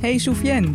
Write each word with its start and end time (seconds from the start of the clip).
Hey 0.00 0.18
Soufiane. 0.18 0.68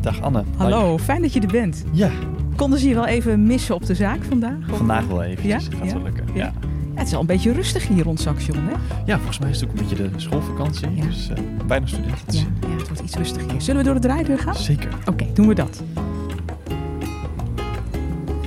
Dag 0.00 0.20
Anne. 0.22 0.44
Hallo, 0.56 0.98
fijn 0.98 1.22
dat 1.22 1.32
je 1.32 1.40
er 1.40 1.46
bent. 1.52 1.84
Ja. 1.92 2.10
Konden 2.56 2.78
ze 2.78 2.88
je 2.88 2.94
wel 2.94 3.06
even 3.06 3.46
missen 3.46 3.74
op 3.74 3.86
de 3.86 3.94
zaak 3.94 4.24
vandaag? 4.28 4.70
Of- 4.70 4.76
Vandaag 4.76 5.06
wel 5.06 5.22
even. 5.22 5.46
Ja? 5.48 5.58
Gaat 5.58 5.72
Ja? 5.88 5.92
wel 5.92 6.02
lukken. 6.02 6.24
Ja? 6.34 6.52
Het 6.94 7.06
is 7.06 7.14
al 7.14 7.20
een 7.20 7.26
beetje 7.26 7.52
rustig 7.52 7.88
hier 7.88 8.04
rond 8.04 8.20
Saxion, 8.20 8.56
hè? 8.56 8.72
ja, 9.06 9.16
volgens 9.16 9.38
mij 9.38 9.50
is 9.50 9.60
het 9.60 9.70
ook 9.70 9.78
een 9.78 9.86
beetje 9.88 10.10
de 10.10 10.20
schoolvakantie. 10.20 10.88
Ja. 10.94 11.04
Dus 11.04 11.28
eh, 11.28 11.36
bijna 11.66 11.86
studenten. 11.86 12.16
Ja, 12.28 12.40
ja, 12.68 12.76
het 12.76 12.86
wordt 12.88 13.02
iets 13.02 13.14
rustiger 13.16 13.50
hier. 13.50 13.60
Zullen 13.60 13.80
we 13.80 13.86
door 13.86 13.94
de 14.00 14.06
draaideur 14.06 14.38
gaan? 14.38 14.54
Zeker. 14.54 14.88
Oké, 15.06 15.26
doen 15.34 15.48
we 15.48 15.54
dat. 15.54 15.82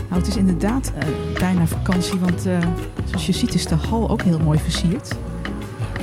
Nou, 0.10 0.22
het 0.22 0.28
is 0.28 0.36
inderdaad 0.38 0.94
eh, 1.00 1.08
bijna 1.40 1.66
vakantie, 1.68 2.20
want 2.20 2.46
eh, 2.46 2.58
zoals 3.06 3.26
je 3.26 3.32
ziet 3.32 3.54
is 3.54 3.66
de 3.68 3.76
hal 3.76 4.10
ook 4.10 4.22
heel 4.22 4.40
mooi 4.40 4.60
versierd. 4.60 5.16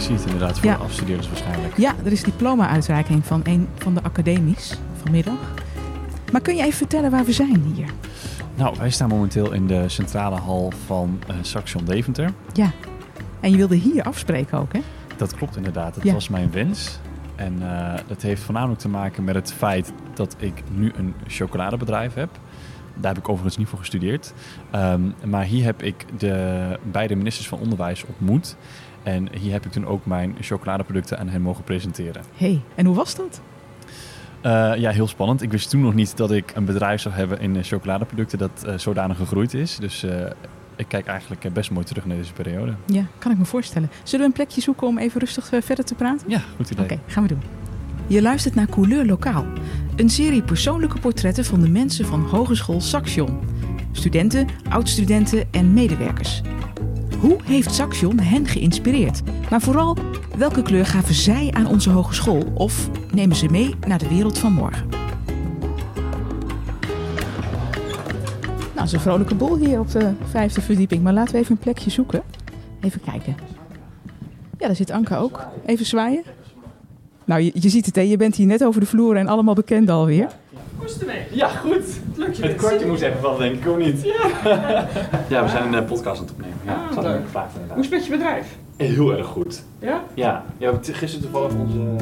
Zie 0.02 0.14
het 0.14 0.24
inderdaad 0.24 0.58
voor 0.58 0.68
Ja. 0.70 0.76
de 0.76 0.82
afstudeerders 0.82 1.28
waarschijnlijk. 1.28 1.76
Ja, 1.76 1.94
er 2.04 2.12
is 2.12 2.22
diploma-uitreiking 2.22 3.26
van 3.26 3.40
een 3.44 3.68
van 3.74 3.94
de 3.94 4.02
academies 4.02 4.78
vanmiddag. 5.02 5.54
Maar 6.32 6.40
kun 6.40 6.56
je 6.56 6.62
even 6.62 6.72
vertellen 6.76 7.10
waar 7.10 7.24
we 7.24 7.32
zijn 7.32 7.72
hier? 7.74 7.88
Nou, 8.54 8.76
wij 8.78 8.90
staan 8.90 9.08
momenteel 9.08 9.52
in 9.52 9.66
de 9.66 9.88
centrale 9.88 10.36
hal 10.36 10.72
van 10.86 11.18
eh 11.28 11.34
Saxion 11.42 11.84
Deventer. 11.84 12.32
Ja. 12.52 12.70
En 13.40 13.50
je 13.50 13.56
wilde 13.56 13.74
hier 13.74 14.02
afspreken 14.02 14.58
ook, 14.58 14.72
hè? 14.72 14.80
Dat 15.16 15.34
klopt 15.34 15.56
inderdaad. 15.56 15.94
Dat 15.94 16.04
Ja. 16.04 16.12
was 16.12 16.28
mijn 16.28 16.50
wens. 16.50 16.98
En 17.36 17.56
eh, 17.62 17.94
dat 18.06 18.22
heeft 18.22 18.42
voornamelijk 18.42 18.80
te 18.80 18.88
maken 18.88 19.24
met 19.24 19.34
het 19.34 19.52
feit 19.52 19.92
dat 20.14 20.36
ik 20.38 20.62
nu 20.74 20.92
een 20.96 21.14
chocoladebedrijf 21.26 22.14
heb. 22.14 22.28
Daar 22.96 23.12
heb 23.14 23.22
ik 23.22 23.28
overigens 23.28 23.56
niet 23.56 23.68
voor 23.68 23.78
gestudeerd. 23.78 24.32
Ehm, 24.70 25.00
maar 25.24 25.44
hier 25.44 25.64
heb 25.64 25.82
ik 25.82 26.04
de 26.18 26.78
beide 26.90 27.14
ministers 27.14 27.48
van 27.48 27.58
Onderwijs 27.58 28.04
ontmoet. 28.06 28.56
En 29.02 29.28
hier 29.38 29.52
heb 29.52 29.64
ik 29.64 29.72
toen 29.72 29.86
ook 29.86 30.06
mijn 30.06 30.36
chocoladeproducten 30.40 31.18
aan 31.18 31.28
hen 31.28 31.42
mogen 31.42 31.64
presenteren. 31.64 32.22
hey, 32.36 32.60
en 32.74 32.86
hoe 32.86 32.94
was 32.94 33.14
dat? 33.14 33.40
Eh, 34.42 34.72
ja, 34.76 34.90
heel 34.90 35.06
spannend. 35.06 35.42
Ik 35.42 35.50
wist 35.50 35.70
toen 35.70 35.80
nog 35.80 35.94
niet 35.94 36.16
dat 36.16 36.30
ik 36.30 36.52
een 36.54 36.64
bedrijf 36.64 37.00
zou 37.00 37.14
hebben 37.14 37.40
in 37.40 37.56
eh, 37.56 37.62
chocoladeproducten 37.62 38.38
dat 38.38 38.64
eh, 38.66 38.78
zodanig 38.78 39.16
gegroeid 39.16 39.54
is. 39.54 39.76
Dus 39.76 40.06
ik 40.76 40.88
kijk 40.88 41.06
eigenlijk 41.06 41.52
best 41.52 41.70
mooi 41.70 41.86
terug 41.86 42.06
naar 42.06 42.16
deze 42.16 42.32
periode. 42.32 42.74
Ja, 42.86 43.04
kan 43.18 43.32
ik 43.32 43.38
me 43.38 43.44
voorstellen. 43.44 43.90
Zullen 44.02 44.20
we 44.20 44.26
een 44.26 44.32
plekje 44.32 44.60
zoeken 44.60 44.86
om 44.86 44.98
even 44.98 45.20
rustig 45.20 45.50
verder 45.64 45.84
te 45.84 45.94
praten? 45.94 46.30
Ja, 46.30 46.40
goed 46.56 46.70
idee. 46.70 46.84
Oké, 46.84 46.98
gaan 47.06 47.22
we 47.22 47.28
doen. 47.28 47.42
Je 48.06 48.22
luistert 48.22 48.54
naar 48.54 48.66
Couleur 48.66 49.06
Lokaal. 49.06 49.46
Een 49.96 50.10
serie 50.10 50.42
persoonlijke 50.42 50.98
portretten 50.98 51.44
van 51.44 51.60
de 51.60 51.68
mensen 51.68 52.06
van 52.06 52.20
Hogeschool 52.20 52.80
Saxion. 52.80 53.40
Studenten, 53.92 54.48
oud-studenten 54.68 55.48
en 55.50 55.72
medewerkers. 55.72 56.42
Hoe 57.22 57.36
heeft 57.44 57.74
Saxion 57.74 58.18
hen 58.18 58.46
geïnspireerd? 58.46 59.22
Maar 59.50 59.60
vooral, 59.60 59.96
welke 60.36 60.62
kleur 60.62 60.86
gaven 60.86 61.14
zij 61.14 61.50
aan 61.52 61.66
onze 61.66 61.90
hogeschool? 61.90 62.42
Of 62.54 62.90
nemen 63.12 63.36
ze 63.36 63.46
mee 63.50 63.74
naar 63.86 63.98
de 63.98 64.08
wereld 64.08 64.38
van 64.38 64.52
morgen? 64.52 64.88
Nou, 68.48 68.74
het 68.74 68.86
is 68.86 68.92
een 68.92 69.00
vrolijke 69.00 69.34
boel 69.34 69.56
hier 69.56 69.78
op 69.78 69.90
de 69.90 70.12
vijfde 70.30 70.60
verdieping. 70.60 71.02
Maar 71.02 71.12
laten 71.12 71.34
we 71.34 71.40
even 71.40 71.52
een 71.52 71.58
plekje 71.58 71.90
zoeken. 71.90 72.22
Even 72.80 73.00
kijken. 73.00 73.36
Ja, 74.58 74.66
daar 74.66 74.76
zit 74.76 74.90
Anke 74.90 75.16
ook. 75.16 75.46
Even 75.66 75.86
zwaaien. 75.86 76.22
Nou, 77.24 77.40
je, 77.40 77.50
je 77.54 77.68
ziet 77.68 77.86
het, 77.86 77.96
hè? 77.96 78.02
je 78.02 78.16
bent 78.16 78.36
hier 78.36 78.46
net 78.46 78.64
over 78.64 78.80
de 78.80 78.86
vloer 78.86 79.16
en 79.16 79.28
allemaal 79.28 79.54
bekend 79.54 79.90
alweer. 79.90 80.28
Hoe 80.76 80.86
is 80.86 80.92
het 80.92 81.00
ermee? 81.00 81.22
Ja, 81.30 81.48
goed. 81.48 81.84
Het 82.18 82.34
te 82.34 82.54
kwartje 82.56 82.86
moest 82.86 83.02
even 83.02 83.22
wel 83.22 83.36
denk 83.36 83.54
ik, 83.54 83.68
of 83.68 83.76
niet? 83.76 84.02
Ja. 84.02 84.28
ja, 85.28 85.42
we 85.42 85.48
zijn 85.48 85.72
een 85.72 85.84
podcast 85.84 86.20
aan 86.20 86.24
het 86.24 86.32
opnemen. 86.32 86.51
Ja, 86.64 86.74
Ah, 86.74 86.86
dat 86.86 86.94
had 86.94 87.04
ik 87.04 87.10
leuk. 87.10 87.18
ook 87.18 87.24
gevraagd 87.24 87.52
inderdaad. 87.54 87.76
Hoe 87.76 87.84
is 87.84 87.90
het 87.90 87.98
met 88.00 88.06
je 88.06 88.10
bedrijf? 88.12 88.58
Heel 88.76 89.16
erg 89.16 89.26
goed. 89.26 89.64
Ja? 89.80 89.88
Ja, 89.88 90.04
ja 90.14 90.44
we 90.58 90.64
hebben 90.64 90.84
gisteren 90.94 91.20
toevallig 91.30 91.54
onze... 91.54 91.96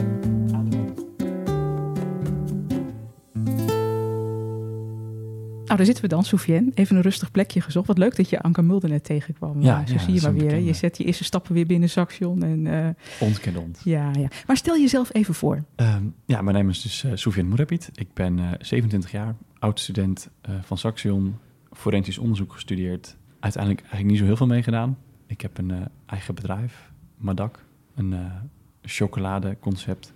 Nou, 5.65 5.83
daar 5.83 5.91
zitten 5.91 6.05
we 6.05 6.15
dan, 6.17 6.25
Soufiane. 6.25 6.71
Even 6.75 6.97
een 6.97 7.03
rustig 7.03 7.31
plekje 7.31 7.61
gezocht. 7.61 7.87
Wat 7.87 7.99
leuk 7.99 8.17
dat 8.17 8.31
je 8.31 8.41
Anke 8.41 8.63
Mulder 8.63 8.91
net 8.91 9.05
tegenkwam. 9.05 9.63
Ja, 9.63 9.81
Eh, 9.81 9.87
zo 9.87 9.93
ja, 9.93 9.99
zie 10.01 10.15
je 10.15 10.21
maar 10.23 10.35
weer. 10.35 10.51
hè. 10.51 10.57
Je 10.57 10.73
zet 10.73 10.97
die 10.97 11.07
eerste 11.07 11.25
stappen 11.25 11.55
weer 11.55 11.67
binnen 11.67 11.89
Saxion. 11.89 12.43
En, 12.43 12.67
eh, 12.67 12.89
Ontkendend. 13.21 13.81
ja, 13.85 14.11
ja. 14.19 14.29
Maar 14.47 14.57
stel 14.57 14.77
jezelf 14.79 15.15
even 15.15 15.35
voor. 15.35 15.65
Ehm, 15.77 16.03
ja, 16.27 16.43
mijn 16.43 16.57
naam 16.57 16.69
is 16.69 16.83
dus 16.83 17.03
uh, 17.05 17.13
Soufiane 17.15 17.49
Moerabiet. 17.49 17.91
Ik 17.95 18.09
ben 18.15 18.39
eh, 18.39 18.45
27 18.59 19.11
jaar, 19.11 19.35
oud-student 19.59 20.29
eh, 20.41 20.55
van 20.63 20.79
Saxion, 20.79 21.37
forensisch 21.73 22.19
onderzoek 22.19 22.53
gestudeerd. 22.53 23.17
Uiteindelijk 23.41 23.83
eigenlijk 23.83 24.11
niet 24.11 24.19
zo 24.19 24.25
heel 24.25 24.37
veel 24.37 24.47
meegedaan. 24.47 24.99
Ik 25.27 25.41
heb 25.41 25.59
een 25.59 25.71
eh, 25.71 25.81
eigen 26.07 26.35
bedrijf, 26.35 26.93
Madak, 27.17 27.65
een 27.95 28.13
eh, 28.13 28.25
chocoladeconcept. 28.83 30.13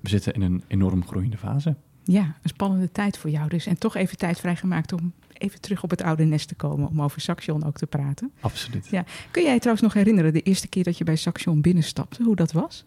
We 0.00 0.08
zitten 0.08 0.32
in 0.32 0.42
een 0.42 0.62
enorm 0.66 1.06
groeiende 1.06 1.38
fase. 1.38 1.76
Ja, 2.04 2.36
een 2.42 2.48
spannende 2.48 2.92
tijd 2.92 3.18
voor 3.18 3.30
jou 3.30 3.48
dus. 3.48 3.66
En 3.66 3.78
toch 3.78 3.94
even 3.94 4.16
tijd 4.16 4.40
vrijgemaakt 4.40 4.92
om 4.92 5.12
even 5.32 5.60
terug 5.60 5.82
op 5.82 5.90
het 5.90 6.02
oude 6.02 6.24
nest 6.24 6.48
te 6.48 6.54
komen. 6.54 6.88
Om 6.88 7.02
over 7.02 7.20
Saxion 7.20 7.64
ook 7.64 7.76
te 7.76 7.86
praten. 7.86 8.32
Absoluut. 8.40 8.86
Ja. 8.86 9.04
Kun 9.30 9.42
jij 9.42 9.52
je 9.52 9.58
trouwens 9.58 9.86
nog 9.86 9.94
herinneren 9.94 10.32
de 10.32 10.42
eerste 10.42 10.68
keer 10.68 10.84
dat 10.84 10.98
je 10.98 11.04
bij 11.04 11.16
Saxion 11.16 11.60
binnenstapte? 11.60 12.22
Hoe 12.22 12.36
dat 12.36 12.52
was? 12.52 12.84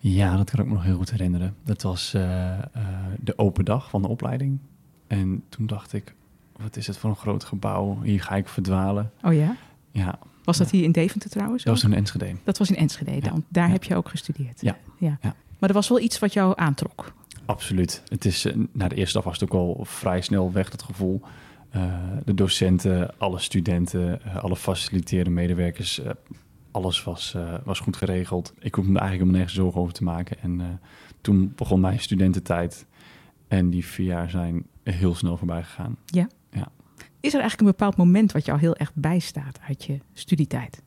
Ja, 0.00 0.36
dat 0.36 0.50
kan 0.50 0.60
ik 0.60 0.66
me 0.66 0.72
nog 0.72 0.84
heel 0.84 0.96
goed 0.96 1.10
herinneren. 1.10 1.54
Dat 1.64 1.82
was 1.82 2.14
eh, 2.14 2.58
de 3.20 3.38
open 3.38 3.64
dag 3.64 3.90
van 3.90 4.02
de 4.02 4.08
opleiding. 4.08 4.58
En 5.06 5.44
toen 5.48 5.66
dacht 5.66 5.92
ik, 5.92 6.14
wat 6.62 6.76
is 6.76 6.86
het 6.86 6.96
voor 6.98 7.10
een 7.10 7.16
groot 7.16 7.44
gebouw? 7.44 8.02
Hier 8.02 8.22
ga 8.22 8.34
ik 8.34 8.48
verdwalen. 8.48 9.10
Oh 9.22 9.34
ja? 9.34 9.56
Ja, 9.90 10.18
Was 10.44 10.56
dat 10.58 10.70
hier 10.70 10.82
in 10.82 10.92
Deventer 10.92 11.30
trouwens? 11.30 11.62
dat 11.64 11.72
was 11.72 11.82
toen 11.82 11.92
Enschede. 11.92 12.34
Dat 12.44 12.58
was 12.58 12.70
in 12.70 12.76
Enschede. 12.76 13.10
Ja. 13.14 13.20
Dan. 13.20 13.44
Daar 13.48 13.66
Ja. 13.66 13.72
heb 13.72 13.84
je 13.84 13.96
ook 13.96 14.08
gestudeerd. 14.08 14.60
Ja. 14.60 14.76
ja. 14.98 15.18
Ja. 15.22 15.34
Maar 15.58 15.68
er 15.68 15.74
was 15.74 15.88
wel 15.88 16.00
iets 16.00 16.18
wat 16.18 16.32
jou 16.32 16.52
aantrok. 16.56 17.12
Absoluut. 17.44 18.02
Het 18.08 18.24
is, 18.24 18.44
eh, 18.44 18.56
na 18.72 18.88
de 18.88 18.94
eerste 18.94 19.14
dag 19.14 19.24
was 19.24 19.40
het 19.40 19.50
ook 19.52 19.58
al 19.60 19.84
vrij 19.84 20.20
snel 20.20 20.52
weg, 20.52 20.70
dat 20.70 20.82
gevoel. 20.82 21.20
Eh, 21.70 21.94
de 22.24 22.34
docenten, 22.34 23.18
alle 23.18 23.38
studenten, 23.38 24.24
eh, 24.24 24.36
alle 24.36 24.56
faciliterende 24.56 25.30
medewerkers, 25.30 26.00
alles 26.70 27.04
was, 27.04 27.36
was 27.64 27.78
goed 27.80 27.96
geregeld. 27.96 28.52
Ik 28.58 28.74
hoefde 28.74 28.90
me 28.92 28.98
eigenlijk 28.98 29.12
helemaal 29.12 29.34
nergens 29.34 29.54
zorgen 29.54 29.80
over 29.80 29.92
te 29.94 30.04
maken. 30.04 30.36
En 30.40 30.80
toen 31.20 31.52
begon 31.56 31.80
mijn 31.80 32.00
studententijd. 32.00 32.86
En 33.48 33.70
die 33.70 33.86
vier 33.86 34.06
jaar 34.06 34.30
zijn 34.30 34.66
heel 34.82 35.14
snel 35.14 35.36
voorbij 35.36 35.62
gegaan. 35.62 35.96
Is 37.22 37.34
er 37.34 37.40
eigenlijk 37.40 37.60
een 37.60 37.76
bepaald 37.76 37.96
moment 37.96 38.32
wat 38.32 38.44
jou 38.44 38.58
heel 38.58 38.76
erg 38.76 38.94
bijstaat 38.94 39.60
uit 39.68 39.84
je 39.84 39.98
studietijd? 40.12 40.82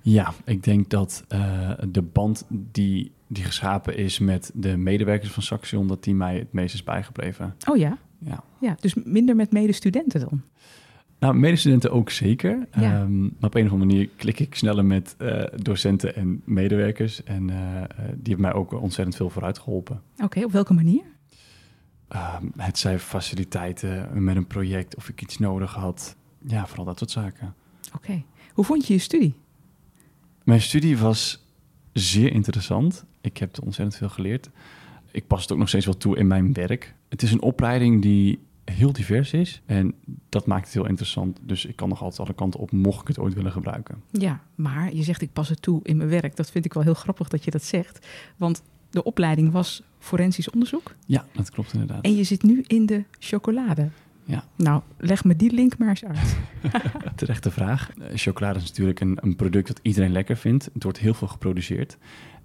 Ja, 0.00 0.32
ik 0.44 0.64
denk 0.64 0.90
dat 0.90 1.24
eh, 1.28 1.70
de 1.88 2.02
band 2.02 2.44
die, 2.48 3.12
die 3.26 3.44
geschapen 3.44 3.96
is 3.96 4.18
met 4.18 4.50
de 4.54 4.76
medewerkers 4.76 5.30
van 5.30 5.42
Saxion, 5.42 5.86
dat 5.86 6.04
die 6.04 6.14
mij 6.14 6.38
het 6.38 6.52
meest 6.52 6.74
is 6.74 6.84
bijgebleven. 6.84 7.54
Oh 7.68 7.76
ja? 7.76 7.98
Ja. 8.18 8.44
Ja, 8.60 8.76
dus 8.80 8.94
minder 8.94 9.36
met 9.36 9.52
medestudenten 9.52 10.20
dan? 10.20 10.42
Nou, 11.18 11.34
medestudenten 11.34 11.90
ook 11.92 12.10
zeker. 12.10 12.66
Ja. 12.72 13.00
Ehm, 13.00 13.20
maar 13.20 13.30
op 13.40 13.54
een 13.54 13.66
of 13.66 13.72
andere 13.72 13.90
manier 13.90 14.08
klik 14.16 14.40
ik 14.40 14.54
sneller 14.54 14.84
met 14.84 15.14
eh, 15.18 15.44
docenten 15.56 16.16
en 16.16 16.42
medewerkers. 16.44 17.24
En 17.24 17.50
eh, 17.50 17.56
die 17.96 18.34
hebben 18.34 18.40
mij 18.40 18.52
ook 18.52 18.72
ontzettend 18.72 19.16
veel 19.16 19.30
vooruit 19.30 19.58
geholpen. 19.58 20.02
Oké, 20.24 20.44
op 20.44 20.52
welke 20.52 20.74
manier? 20.74 21.02
Ehm, 22.08 22.46
het 22.56 22.78
zijn 22.78 23.00
faciliteiten 23.00 24.24
met 24.24 24.36
een 24.36 24.46
project 24.46 24.96
of 24.96 25.08
ik 25.08 25.22
iets 25.22 25.38
nodig 25.38 25.74
had. 25.74 26.16
Ja, 26.46 26.66
vooral 26.66 26.84
dat 26.84 26.98
soort 26.98 27.10
zaken. 27.10 27.54
Oké. 27.94 28.22
Hoe 28.52 28.64
vond 28.64 28.86
je 28.86 28.92
je 28.92 28.98
studie? 28.98 29.34
Mijn 30.44 30.60
studie 30.60 30.98
was 30.98 31.44
zeer 31.92 32.32
interessant. 32.32 33.04
Ik 33.20 33.36
heb 33.36 33.56
er 33.56 33.62
ontzettend 33.62 33.96
veel 33.96 34.08
geleerd. 34.08 34.50
Ik 35.10 35.26
pas 35.26 35.42
het 35.42 35.52
ook 35.52 35.58
nog 35.58 35.68
steeds 35.68 35.84
wel 35.84 35.96
toe 35.96 36.16
in 36.16 36.26
mijn 36.26 36.52
werk. 36.52 36.94
Het 37.08 37.22
is 37.22 37.32
een 37.32 37.42
opleiding 37.42 38.02
die 38.02 38.46
heel 38.64 38.92
divers 38.92 39.32
is. 39.32 39.62
En 39.66 39.94
dat 40.28 40.46
maakt 40.46 40.64
het 40.64 40.74
heel 40.74 40.86
interessant. 40.86 41.38
Dus 41.42 41.64
ik 41.64 41.76
kan 41.76 41.88
nog 41.88 42.02
altijd 42.02 42.20
alle 42.20 42.34
kanten 42.36 42.60
op, 42.60 42.72
mocht 42.72 43.00
ik 43.00 43.08
het 43.08 43.18
ooit 43.18 43.34
willen 43.34 43.52
gebruiken. 43.52 44.02
Ja, 44.10 44.40
maar 44.54 44.94
je 44.94 45.02
zegt 45.02 45.22
ik 45.22 45.32
pas 45.32 45.48
het 45.48 45.62
toe 45.62 45.80
in 45.82 45.96
mijn 45.96 46.08
werk. 46.08 46.36
Dat 46.36 46.50
vind 46.50 46.64
ik 46.64 46.72
wel 46.72 46.82
heel 46.82 46.94
grappig 46.94 47.28
dat 47.28 47.44
je 47.44 47.50
dat 47.50 47.64
zegt. 47.64 48.06
Want 48.36 48.62
de 48.90 49.02
opleiding 49.02 49.52
was 49.52 49.82
forensisch 49.98 50.50
onderzoek. 50.50 50.94
Ja, 51.06 51.24
dat 51.32 51.50
klopt 51.50 51.72
inderdaad. 51.72 52.04
En 52.04 52.16
je 52.16 52.24
zit 52.24 52.42
nu 52.42 52.64
in 52.66 52.86
de 52.86 53.04
chocolade. 53.18 53.88
Ja. 54.24 54.44
Nou, 54.56 54.82
leg 54.96 55.24
me 55.24 55.36
die 55.36 55.52
link 55.52 55.78
maar 55.78 55.88
eens 55.88 56.04
uit. 56.04 56.36
Terechte 57.16 57.50
vraag. 57.50 57.90
Eh, 57.98 58.06
chocolade 58.14 58.58
is 58.58 58.68
natuurlijk 58.68 59.00
een, 59.00 59.18
een 59.20 59.36
product 59.36 59.66
dat 59.66 59.80
iedereen 59.82 60.12
lekker 60.12 60.36
vindt. 60.36 60.70
Het 60.72 60.82
wordt 60.82 60.98
heel 60.98 61.14
veel 61.14 61.28
geproduceerd. 61.28 61.96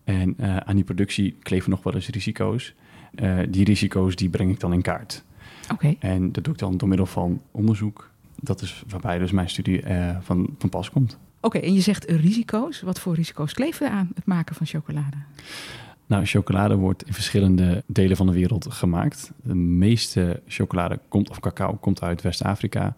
En 0.03 0.33
eh, 0.37 0.57
aan 0.57 0.75
die 0.75 0.83
productie 0.83 1.35
kleven 1.41 1.69
nog 1.69 1.83
wel 1.83 1.93
eens 1.93 2.07
risico's. 2.07 2.73
Eh, 3.15 3.39
die 3.49 3.65
risico's 3.65 4.15
die 4.15 4.29
breng 4.29 4.51
ik 4.51 4.59
dan 4.59 4.73
in 4.73 4.81
kaart. 4.81 5.23
Oké. 5.71 5.95
En 5.99 6.31
dat 6.31 6.43
doe 6.43 6.53
ik 6.53 6.59
dan 6.59 6.77
door 6.77 6.87
middel 6.87 7.05
van 7.05 7.41
onderzoek. 7.51 8.09
Dat 8.35 8.61
is 8.61 8.83
waarbij 8.87 9.17
dus 9.17 9.31
mijn 9.31 9.49
studie 9.49 9.81
eh, 9.81 10.17
van, 10.21 10.55
van 10.57 10.69
pas 10.69 10.89
komt. 10.89 11.17
Oké, 11.41 11.57
en 11.57 11.73
je 11.73 11.81
zegt 11.81 12.05
risico's. 12.05 12.81
Wat 12.81 12.99
voor 12.99 13.15
risico's 13.15 13.53
kleven 13.53 13.87
er 13.87 13.93
aan 13.93 14.11
het 14.15 14.25
maken 14.25 14.55
van 14.55 14.65
chocolade? 14.65 15.17
Nou, 16.05 16.25
chocolade 16.25 16.75
wordt 16.75 17.03
in 17.03 17.13
verschillende 17.13 17.83
delen 17.87 18.17
van 18.17 18.25
de 18.27 18.33
wereld 18.33 18.73
gemaakt. 18.73 19.31
De 19.43 19.55
meeste 19.55 20.41
chocolade 20.47 20.99
komt, 21.07 21.29
of 21.29 21.39
cacao 21.39 21.73
komt 21.73 22.01
uit 22.01 22.21
West-Afrika. 22.21 22.95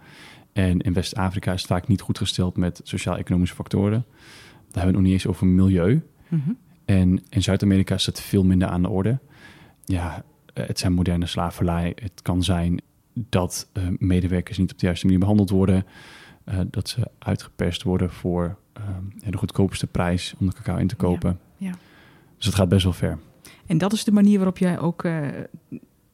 En 0.53 0.79
in 0.79 0.93
West-Afrika 0.93 1.53
is 1.53 1.61
het 1.61 1.69
vaak 1.69 1.87
niet 1.87 2.01
goed 2.01 2.17
gesteld 2.17 2.57
met 2.57 2.81
sociaal-economische 2.83 3.55
factoren. 3.55 4.05
Daar 4.07 4.23
hebben 4.57 4.81
we 4.81 4.85
het 4.85 4.93
nog 4.95 5.01
niet 5.01 5.13
eens 5.13 5.27
over 5.27 5.47
milieu. 5.47 6.01
Mhm. 6.27 6.51
En 6.85 7.23
in 7.29 7.43
Zuid-Amerika 7.43 7.95
is 7.95 8.05
het 8.05 8.21
veel 8.21 8.43
minder 8.43 8.67
aan 8.67 8.81
de 8.81 8.89
orde. 8.89 9.19
Ja, 9.85 10.23
eh, 10.53 10.67
het 10.67 10.79
zijn 10.79 10.93
moderne 10.93 11.25
slavernij. 11.25 11.93
Het 11.95 12.21
kan 12.21 12.43
zijn 12.43 12.81
dat 13.13 13.69
uh, 13.73 13.83
medewerkers 13.97 14.57
niet 14.57 14.71
op 14.71 14.79
de 14.79 14.85
juiste 14.85 15.05
manier 15.05 15.21
behandeld 15.21 15.49
worden. 15.49 15.85
Uh, 16.45 16.59
dat 16.65 16.89
ze 16.89 17.07
uitgeperst 17.19 17.83
worden 17.83 18.11
voor 18.11 18.57
uh, 18.77 18.83
de 19.31 19.37
goedkoopste 19.37 19.87
prijs 19.87 20.33
om 20.39 20.45
de 20.45 20.53
cacao 20.53 20.77
in 20.77 20.87
te 20.87 20.95
kopen. 20.95 21.39
Ja, 21.57 21.67
ja. 21.67 21.75
Dus 22.37 22.45
het 22.45 22.55
gaat 22.55 22.69
best 22.69 22.83
wel 22.83 22.93
ver. 22.93 23.17
En 23.65 23.77
dat 23.77 23.93
is 23.93 24.03
de 24.03 24.11
manier 24.11 24.35
waarop 24.35 24.57
jij 24.57 24.79
ook 24.79 25.03
uh, 25.03 25.27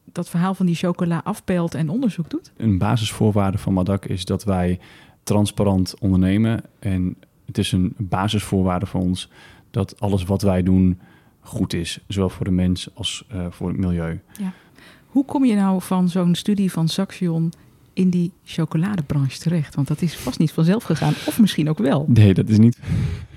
dat 0.04 0.28
verhaal 0.28 0.54
van 0.54 0.66
die 0.66 0.74
chocola 0.74 1.20
afpelt 1.24 1.74
en 1.74 1.88
onderzoek 1.88 2.30
doet? 2.30 2.52
Een 2.56 2.78
basisvoorwaarde 2.78 3.58
van 3.58 3.72
Madak 3.72 4.04
is 4.04 4.24
dat 4.24 4.44
wij 4.44 4.78
transparant 5.22 5.94
ondernemen. 5.98 6.62
En 6.78 7.16
het 7.46 7.58
is 7.58 7.72
een 7.72 7.94
basisvoorwaarde 7.96 8.86
voor 8.86 9.00
ons 9.00 9.30
dat 9.70 10.00
alles 10.00 10.24
wat 10.24 10.42
wij 10.42 10.62
doen 10.62 11.00
goed 11.40 11.72
is. 11.72 11.98
Zowel 12.08 12.28
voor 12.28 12.44
de 12.44 12.50
mens 12.50 12.88
als 12.94 13.26
uh, 13.34 13.46
voor 13.50 13.68
het 13.68 13.76
milieu. 13.76 14.20
Ja. 14.38 14.52
Hoe 15.06 15.24
kom 15.24 15.44
je 15.44 15.54
nou 15.54 15.82
van 15.82 16.08
zo'n 16.08 16.34
studie 16.34 16.72
van 16.72 16.88
Saxion 16.88 17.52
in 17.92 18.10
die 18.10 18.32
chocoladebranche 18.44 19.38
terecht? 19.38 19.74
Want 19.74 19.88
dat 19.88 20.02
is 20.02 20.16
vast 20.16 20.38
niet 20.38 20.52
vanzelf 20.52 20.84
gegaan, 20.84 21.12
of 21.26 21.40
misschien 21.40 21.68
ook 21.68 21.78
wel. 21.78 22.04
Nee, 22.08 22.34
dat 22.34 22.48
is 22.48 22.58
niet, 22.58 22.78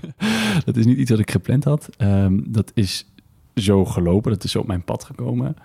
dat 0.66 0.78
is 0.78 0.86
niet 0.86 0.98
iets 0.98 1.10
wat 1.10 1.20
ik 1.20 1.32
gepland 1.32 1.64
had. 1.64 1.90
Um, 1.98 2.44
dat 2.48 2.72
is 2.74 3.06
zo 3.56 3.86
gelopen, 3.86 4.32
dat 4.32 4.44
is 4.44 4.52
zo 4.52 4.60
op 4.60 4.68
mijn 4.68 4.84
pad 4.84 5.04
gekomen. 5.04 5.56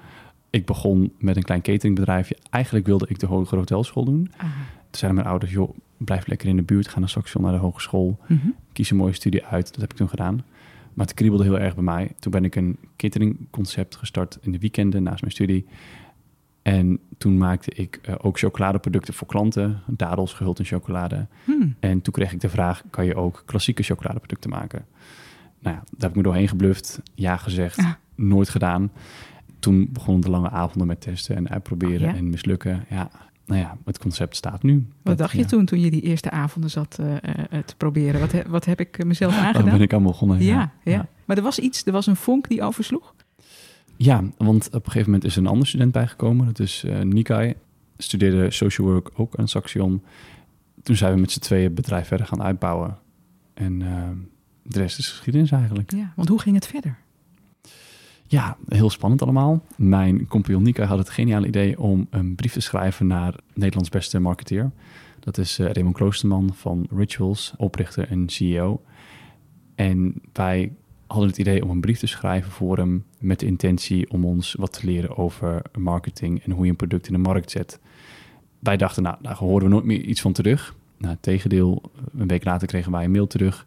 Ik 0.50 0.66
begon 0.66 1.12
met 1.18 1.36
een 1.36 1.42
klein 1.42 1.62
cateringbedrijfje. 1.62 2.36
Eigenlijk 2.50 2.86
wilde 2.86 3.06
ik 3.08 3.18
de 3.18 3.26
hogere 3.26 3.60
hotelschool 3.60 4.04
doen. 4.04 4.32
Aha. 4.36 4.50
Toen 4.90 4.98
zeiden 4.98 5.14
mijn 5.14 5.30
ouders, 5.30 5.52
joh, 5.52 5.76
blijf 5.96 6.26
lekker 6.26 6.48
in 6.48 6.56
de 6.56 6.62
buurt. 6.62 6.88
Ga 6.88 6.98
naar 6.98 7.08
Saxion, 7.08 7.42
naar 7.42 7.52
de 7.52 7.58
hogeschool. 7.58 8.18
Mm 8.26 8.40
-hmm. 8.42 8.54
Kies 8.72 8.90
een 8.90 8.96
mooie 8.96 9.12
studie 9.12 9.44
uit. 9.44 9.72
Dat 9.72 9.80
heb 9.80 9.90
ik 9.90 9.96
toen 9.96 10.08
gedaan. 10.08 10.44
Maar 10.94 11.06
het 11.06 11.14
kriebelde 11.14 11.44
heel 11.44 11.58
erg 11.58 11.74
bij 11.74 11.84
mij. 11.84 12.12
Toen 12.18 12.32
ben 12.32 12.44
ik 12.44 12.56
een 12.56 12.76
cateringconcept 12.96 13.96
gestart 13.96 14.38
in 14.40 14.52
de 14.52 14.58
weekenden 14.58 15.02
naast 15.02 15.20
mijn 15.20 15.32
studie. 15.32 15.66
En 16.78 16.98
toen 17.18 17.38
maakte 17.38 17.70
ik 17.74 18.00
uh, 18.08 18.14
ook 18.20 18.38
chocoladeproducten 18.38 19.14
voor 19.14 19.26
klanten. 19.28 19.80
Dadels 19.86 20.32
gehuld 20.32 20.58
in 20.58 20.64
chocolade. 20.64 21.26
Hmm. 21.44 21.74
En 21.80 22.00
toen 22.02 22.12
kreeg 22.12 22.32
ik 22.32 22.40
de 22.40 22.48
vraag, 22.48 22.82
kan 22.90 23.04
je 23.04 23.14
ook 23.14 23.42
klassieke 23.46 23.82
chocoladeproducten 23.82 24.50
maken? 24.50 24.84
Nou 25.60 25.76
ja, 25.76 25.82
daar 25.82 26.00
heb 26.00 26.10
ik 26.10 26.16
me 26.16 26.22
doorheen 26.22 26.48
gebluft. 26.48 27.00
Ja 27.14 27.36
gezegd, 27.36 27.78
Ah. 27.78 27.90
nooit 28.14 28.48
gedaan. 28.48 28.90
Toen 29.58 29.88
begonnen 29.92 30.22
de 30.22 30.30
lange 30.30 30.50
avonden 30.50 30.86
met 30.86 31.00
testen 31.00 31.36
en 31.36 31.48
uitproberen 31.48 32.08
Oh, 32.08 32.12
ja? 32.12 32.18
en 32.18 32.30
mislukken. 32.30 32.84
Ja, 32.90 33.10
nou 33.46 33.60
ja, 33.60 33.76
het 33.84 33.98
concept 33.98 34.36
staat 34.36 34.62
nu. 34.62 34.74
Wat 34.74 34.86
Dat- 35.02 35.18
dacht 35.18 35.32
je 35.32 35.38
ja. 35.38 35.46
toen, 35.46 35.64
toen 35.64 35.80
je 35.80 35.90
die 35.90 36.02
eerste 36.02 36.30
avonden 36.30 36.70
zat 36.70 36.98
uh, 37.00 37.06
uh, 37.06 37.58
te 37.64 37.76
proberen? 37.76 38.20
Wat, 38.20 38.32
he, 38.32 38.42
wat 38.48 38.64
heb 38.64 38.80
ik 38.80 39.04
mezelf 39.04 39.32
Oh, 39.36 39.44
aangedaan? 39.44 39.70
ben 39.70 39.80
ik 39.80 39.92
aan 39.92 40.02
begonnen. 40.02 40.42
ja, 40.42 40.72
ja, 40.84 40.92
ja. 40.92 41.06
Maar 41.24 41.36
er 41.36 41.42
was 41.42 41.58
iets, 41.58 41.84
er 41.86 41.92
was 41.92 42.06
een 42.06 42.16
vonk 42.16 42.48
die 42.48 42.62
oversloeg. 42.62 43.14
Ja, 44.02 44.24
want 44.36 44.66
op 44.66 44.74
een 44.74 44.90
gegeven 44.90 45.10
moment 45.10 45.24
is 45.24 45.36
er 45.36 45.42
een 45.42 45.48
ander 45.48 45.66
student 45.66 45.92
bijgekomen. 45.92 46.46
Dat 46.46 46.58
is 46.58 46.84
uh, 46.84 47.00
Nikai. 47.00 47.54
Studeerde 47.96 48.50
social 48.50 48.86
work 48.86 49.10
ook 49.14 49.36
aan 49.36 49.48
Saxion. 49.48 50.02
Toen 50.82 50.96
zijn 50.96 51.14
we 51.14 51.20
met 51.20 51.30
z'n 51.30 51.40
tweeën 51.40 51.64
het 51.64 51.74
bedrijf 51.74 52.06
verder 52.06 52.26
gaan 52.26 52.42
uitbouwen. 52.42 52.98
En 53.54 53.80
uh, 53.80 54.08
de 54.62 54.78
rest 54.78 54.98
is 54.98 55.08
geschiedenis 55.08 55.50
eigenlijk. 55.50 55.92
Ja, 55.92 56.12
want 56.16 56.28
hoe 56.28 56.40
ging 56.40 56.54
het 56.54 56.66
verder? 56.66 56.98
Ja, 58.26 58.56
heel 58.68 58.90
spannend 58.90 59.22
allemaal. 59.22 59.64
Mijn 59.76 60.26
compagnon 60.26 60.62
Nikai 60.62 60.88
had 60.88 60.98
het 60.98 61.10
geniale 61.10 61.46
idee 61.46 61.80
om 61.80 62.06
een 62.10 62.34
brief 62.34 62.52
te 62.52 62.60
schrijven 62.60 63.06
naar 63.06 63.34
Nederlands 63.54 63.88
beste 63.88 64.18
marketeer. 64.18 64.70
Dat 65.18 65.38
is 65.38 65.58
uh, 65.58 65.70
Raymond 65.70 65.96
Kloosterman 65.96 66.54
van 66.54 66.86
Rituals, 66.90 67.54
oprichter 67.56 68.08
en 68.08 68.28
CEO. 68.28 68.82
En 69.74 70.22
wij 70.32 70.72
hadden 71.10 71.28
het 71.28 71.38
idee 71.38 71.62
om 71.62 71.70
een 71.70 71.80
brief 71.80 71.98
te 71.98 72.06
schrijven 72.06 72.50
voor 72.50 72.76
hem 72.76 73.04
met 73.18 73.40
de 73.40 73.46
intentie 73.46 74.10
om 74.10 74.24
ons 74.24 74.54
wat 74.54 74.72
te 74.72 74.86
leren 74.86 75.16
over 75.16 75.62
marketing 75.78 76.42
en 76.42 76.50
hoe 76.50 76.64
je 76.64 76.70
een 76.70 76.76
product 76.76 77.06
in 77.06 77.12
de 77.12 77.18
markt 77.18 77.50
zet. 77.50 77.80
Wij 78.58 78.76
dachten, 78.76 79.02
nou, 79.02 79.16
daar 79.22 79.36
horen 79.36 79.64
we 79.64 79.72
nooit 79.72 79.84
meer 79.84 80.00
iets 80.00 80.20
van 80.20 80.32
terug. 80.32 80.74
Nou, 80.96 81.16
tegendeel, 81.20 81.82
een 82.18 82.26
week 82.26 82.44
later 82.44 82.66
kregen 82.68 82.92
wij 82.92 83.04
een 83.04 83.10
mail 83.10 83.26
terug 83.26 83.66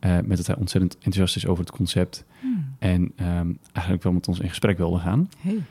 uh, 0.00 0.18
met 0.24 0.36
dat 0.36 0.46
hij 0.46 0.56
ontzettend 0.56 0.94
enthousiast 0.94 1.36
is 1.36 1.46
over 1.46 1.64
het 1.64 1.72
concept. 1.72 2.24
Hmm. 2.40 2.74
En 2.78 3.02
um, 3.02 3.58
eigenlijk 3.72 4.02
wel 4.02 4.12
met 4.12 4.28
ons 4.28 4.40
in 4.40 4.48
gesprek 4.48 4.78
wilde 4.78 4.98
gaan. 4.98 5.28
Hey. 5.38 5.62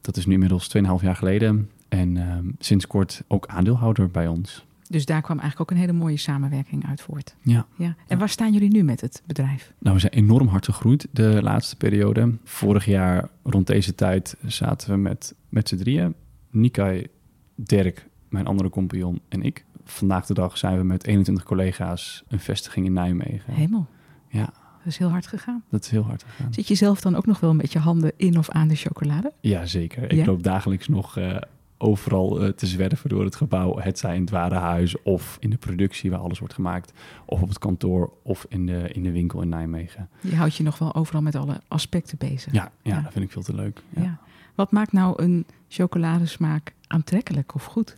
Dat 0.00 0.16
is 0.16 0.26
nu 0.26 0.32
inmiddels 0.32 0.76
2,5 0.76 0.82
jaar 1.02 1.16
geleden. 1.16 1.70
En 1.88 2.16
um, 2.16 2.56
sinds 2.58 2.86
kort 2.86 3.22
ook 3.28 3.46
aandeelhouder 3.46 4.10
bij 4.10 4.26
ons. 4.26 4.64
Dus 4.88 5.04
daar 5.04 5.22
kwam 5.22 5.38
eigenlijk 5.38 5.70
ook 5.70 5.76
een 5.76 5.82
hele 5.86 5.98
mooie 5.98 6.16
samenwerking 6.16 6.86
uit 6.86 7.00
voort. 7.00 7.36
Ja. 7.42 7.66
ja. 7.76 7.84
En 7.86 7.94
ja. 8.08 8.16
waar 8.16 8.28
staan 8.28 8.52
jullie 8.52 8.70
nu 8.72 8.82
met 8.82 9.00
het 9.00 9.22
bedrijf? 9.26 9.72
Nou, 9.78 9.94
we 9.94 10.00
zijn 10.00 10.12
enorm 10.12 10.46
hard 10.48 10.64
gegroeid 10.64 11.06
de 11.10 11.38
laatste 11.42 11.76
periode. 11.76 12.36
Vorig 12.44 12.84
jaar 12.84 13.28
rond 13.42 13.66
deze 13.66 13.94
tijd 13.94 14.36
zaten 14.46 14.90
we 14.90 14.96
met, 14.96 15.34
met 15.48 15.68
z'n 15.68 15.76
drieën. 15.76 16.14
Nikai, 16.50 17.06
Dirk, 17.54 18.08
mijn 18.28 18.46
andere 18.46 18.68
compagnon 18.68 19.20
en 19.28 19.42
ik. 19.42 19.64
Vandaag 19.84 20.26
de 20.26 20.34
dag 20.34 20.58
zijn 20.58 20.78
we 20.78 20.84
met 20.84 21.06
21 21.06 21.44
collega's 21.44 22.24
een 22.28 22.40
vestiging 22.40 22.86
in 22.86 22.92
Nijmegen. 22.92 23.52
Hemel. 23.54 23.86
Ja. 24.28 24.52
Dat 24.78 24.92
is 24.92 24.98
heel 24.98 25.10
hard 25.10 25.26
gegaan. 25.26 25.62
Dat 25.70 25.84
is 25.84 25.90
heel 25.90 26.02
hard 26.02 26.24
gegaan. 26.28 26.54
Zit 26.54 26.68
je 26.68 26.74
zelf 26.74 27.00
dan 27.00 27.14
ook 27.16 27.26
nog 27.26 27.40
wel 27.40 27.54
met 27.54 27.72
je 27.72 27.78
handen 27.78 28.12
in 28.16 28.38
of 28.38 28.50
aan 28.50 28.68
de 28.68 28.74
chocolade? 28.74 29.32
Ja, 29.40 29.66
zeker. 29.66 30.02
Ik 30.02 30.12
Ja? 30.12 30.24
loop 30.24 30.42
dagelijks 30.42 30.88
nog 30.88 31.18
uh, 31.18 31.36
overal 31.84 32.42
uh, 32.42 32.48
te 32.48 32.66
zwerven 32.66 33.08
door 33.08 33.24
het 33.24 33.36
gebouw. 33.36 33.78
Het 33.78 33.98
zij 33.98 34.14
in 34.14 34.20
het 34.20 34.30
warenhuis 34.30 35.02
of 35.02 35.36
in 35.40 35.50
de 35.50 35.56
productie 35.56 36.10
waar 36.10 36.18
alles 36.20 36.38
wordt 36.38 36.54
gemaakt. 36.54 36.92
Of 37.24 37.42
op 37.42 37.48
het 37.48 37.58
kantoor 37.58 38.12
of 38.22 38.46
in 38.48 38.66
de, 38.66 38.88
in 38.92 39.02
de 39.02 39.10
winkel 39.10 39.42
in 39.42 39.48
Nijmegen. 39.48 40.08
Je 40.20 40.36
houdt 40.36 40.54
je 40.56 40.62
nog 40.62 40.78
wel 40.78 40.94
overal 40.94 41.22
met 41.22 41.34
alle 41.34 41.60
aspecten 41.68 42.18
bezig. 42.18 42.52
Ja, 42.52 42.70
ja, 42.82 42.94
Ja. 42.96 43.00
dat 43.02 43.12
vind 43.12 43.24
ik 43.24 43.30
veel 43.32 43.42
te 43.42 43.54
leuk. 43.54 43.82
Ja. 43.96 44.02
Ja. 44.02 44.18
Wat 44.54 44.70
maakt 44.72 44.92
nou 44.92 45.22
een 45.22 45.46
chocoladesmaak 45.68 46.74
aantrekkelijk 46.86 47.54
of 47.54 47.64
goed? 47.64 47.96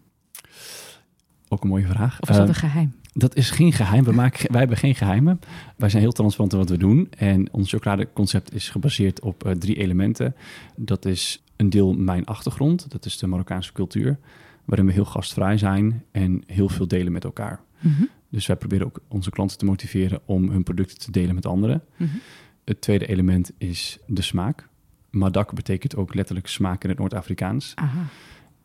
Ook 1.49 1.63
een 1.63 1.69
mooie 1.69 1.87
vraag. 1.87 2.21
Of 2.21 2.29
is 2.29 2.37
dat 2.37 2.45
Uh, 2.49 2.49
een 2.55 2.61
geheim? 2.61 2.95
Dat 3.19 3.37
is 3.37 3.51
geen 3.51 3.73
geheim. 3.73 4.05
We 4.05 4.13
maken, 4.13 4.51
wij 4.51 4.59
hebben 4.59 4.77
geen 4.77 4.95
geheimen. 4.95 5.41
Wij 5.77 5.89
zijn 5.89 6.03
heel 6.03 6.13
transparant 6.13 6.53
in 6.53 6.59
wat 6.59 6.69
we 6.69 6.77
doen. 6.77 7.09
En 7.19 7.53
ons 7.53 7.71
chocoladeconcept 7.71 8.55
is 8.55 8.69
gebaseerd 8.69 9.21
op 9.21 9.47
uh, 9.47 9.53
drie 9.53 9.77
elementen. 9.77 10.35
Dat 10.77 11.05
is 11.05 11.43
een 11.57 11.71
deel 11.71 11.93
mijn 11.93 12.25
achtergrond. 12.25 12.91
Dat 12.91 13.05
is 13.05 13.19
de 13.19 13.27
Marokkaanse 13.27 13.73
cultuur. 13.73 14.19
Waarin 14.65 14.87
we 14.87 14.93
heel 14.93 15.05
gastvrij 15.05 15.59
zijn 15.59 16.05
en 16.11 16.43
heel 16.47 16.69
veel 16.69 16.89
delen 16.89 17.13
met 17.13 17.25
elkaar. 17.25 17.61
Mhm. 17.81 18.03
Dus 18.29 18.47
wij 18.47 18.57
proberen 18.57 18.87
ook 18.87 19.01
onze 19.09 19.31
klanten 19.31 19.59
te 19.59 19.65
motiveren 19.65 20.21
om 20.25 20.51
hun 20.51 20.63
producten 20.63 20.99
te 20.99 21.11
delen 21.11 21.35
met 21.35 21.47
anderen. 21.47 21.83
Mhm. 21.97 22.17
Het 22.65 22.81
tweede 22.81 23.07
element 23.07 23.53
is 23.59 23.99
de 24.07 24.23
smaak. 24.23 24.69
Madak 25.11 25.55
betekent 25.55 25.97
ook 25.97 26.15
letterlijk 26.15 26.47
smaak 26.47 26.83
in 26.83 26.89
het 26.89 26.99
Noord-Afrikaans. 26.99 27.75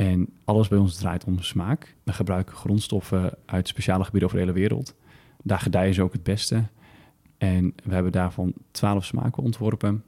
En 0.01 0.29
alles 0.43 0.67
bij 0.67 0.77
ons 0.77 0.97
draait 0.97 1.23
om 1.23 1.39
smaak. 1.39 1.95
We 2.03 2.13
gebruiken 2.13 2.55
grondstoffen 2.55 3.33
uit 3.45 3.67
speciale 3.67 4.03
gebieden 4.03 4.29
over 4.29 4.39
de 4.39 4.45
hele 4.45 4.59
wereld. 4.59 4.95
Daar 5.43 5.59
gedijen 5.59 5.93
ze 5.93 6.01
ook 6.01 6.13
het 6.13 6.23
beste. 6.23 6.63
En 7.37 7.73
we 7.83 7.93
hebben 7.93 8.11
daarvan 8.11 8.53
twaalf 8.71 9.05
smaken 9.05 9.43
ontworpen. 9.43 10.03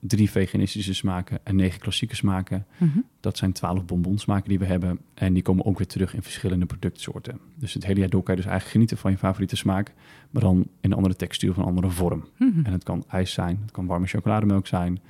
Drie 0.00 0.30
veganistische 0.30 0.94
smaken 0.94 1.38
en 1.42 1.56
negen 1.56 1.80
klassieke 1.80 2.16
smaken. 2.16 2.66
Mhm. 2.76 2.98
Dat 3.20 3.36
zijn 3.36 3.52
twaalf 3.52 3.84
bonbonsmaken 3.84 4.48
die 4.48 4.58
we 4.58 4.66
hebben. 4.66 4.98
En 5.14 5.32
die 5.32 5.42
komen 5.42 5.64
ook 5.64 5.78
weer 5.78 5.86
terug 5.86 6.14
in 6.14 6.22
verschillende 6.22 6.66
productsoorten. 6.66 7.40
Dus 7.54 7.74
het 7.74 7.86
hele 7.86 8.00
jaar 8.00 8.10
door 8.10 8.22
kan 8.22 8.34
je 8.34 8.40
dus 8.40 8.50
eigenlijk 8.50 8.74
genieten 8.74 8.98
van 8.98 9.10
je 9.10 9.18
favoriete 9.18 9.56
smaak. 9.56 9.92
Maar 10.30 10.42
dan 10.42 10.56
in 10.56 10.90
een 10.90 10.96
andere 10.96 11.16
textuur 11.16 11.50
of 11.50 11.56
een 11.56 11.64
andere 11.64 11.90
vorm. 11.90 12.24
Mhm. 12.38 12.64
En 12.64 12.72
het 12.72 12.84
kan 12.84 13.04
ijs 13.08 13.32
zijn, 13.32 13.58
het 13.62 13.70
kan 13.70 13.86
warme 13.86 14.06
chocolademelk 14.06 14.66
zijn. 14.66 15.00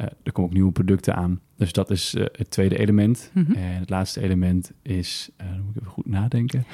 Uh, 0.00 0.06
er 0.22 0.32
komen 0.32 0.50
ook 0.50 0.56
nieuwe 0.56 0.72
producten 0.72 1.14
aan. 1.14 1.40
Dus 1.56 1.72
dat 1.72 1.90
is 1.90 2.14
uh, 2.14 2.24
het 2.32 2.50
tweede 2.50 2.78
element. 2.78 3.30
Mhm. 3.34 3.52
En 3.52 3.78
het 3.78 3.90
laatste 3.90 4.20
element 4.20 4.72
is, 4.82 5.30
uh, 5.40 5.46
dan 5.48 5.60
moet 5.64 5.74
ik 5.76 5.80
even 5.80 5.92
goed 5.92 6.06
nadenken. 6.06 6.64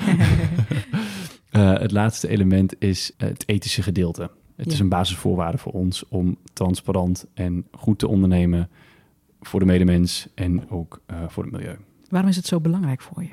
Het 1.80 1.90
laatste 1.90 2.28
element 2.28 2.74
is 2.82 3.12
het 3.16 3.48
ethische 3.48 3.82
gedeelte. 3.82 4.22
Het 4.56 4.66
Ja. 4.66 4.72
is 4.72 4.78
een 4.78 4.88
basisvoorwaarde 4.88 5.58
voor 5.58 5.72
ons 5.72 6.08
om 6.08 6.36
transparant 6.52 7.26
en 7.34 7.66
goed 7.72 7.98
te 7.98 8.08
ondernemen 8.08 8.68
voor 9.40 9.60
de 9.60 9.66
medemens 9.66 10.28
en 10.34 10.70
ook 10.70 11.00
voor 11.28 11.42
het 11.42 11.52
milieu. 11.52 11.76
Waarom 12.08 12.30
is 12.30 12.36
het 12.36 12.46
zo 12.46 12.60
belangrijk 12.60 13.00
voor 13.02 13.22
je? 13.22 13.30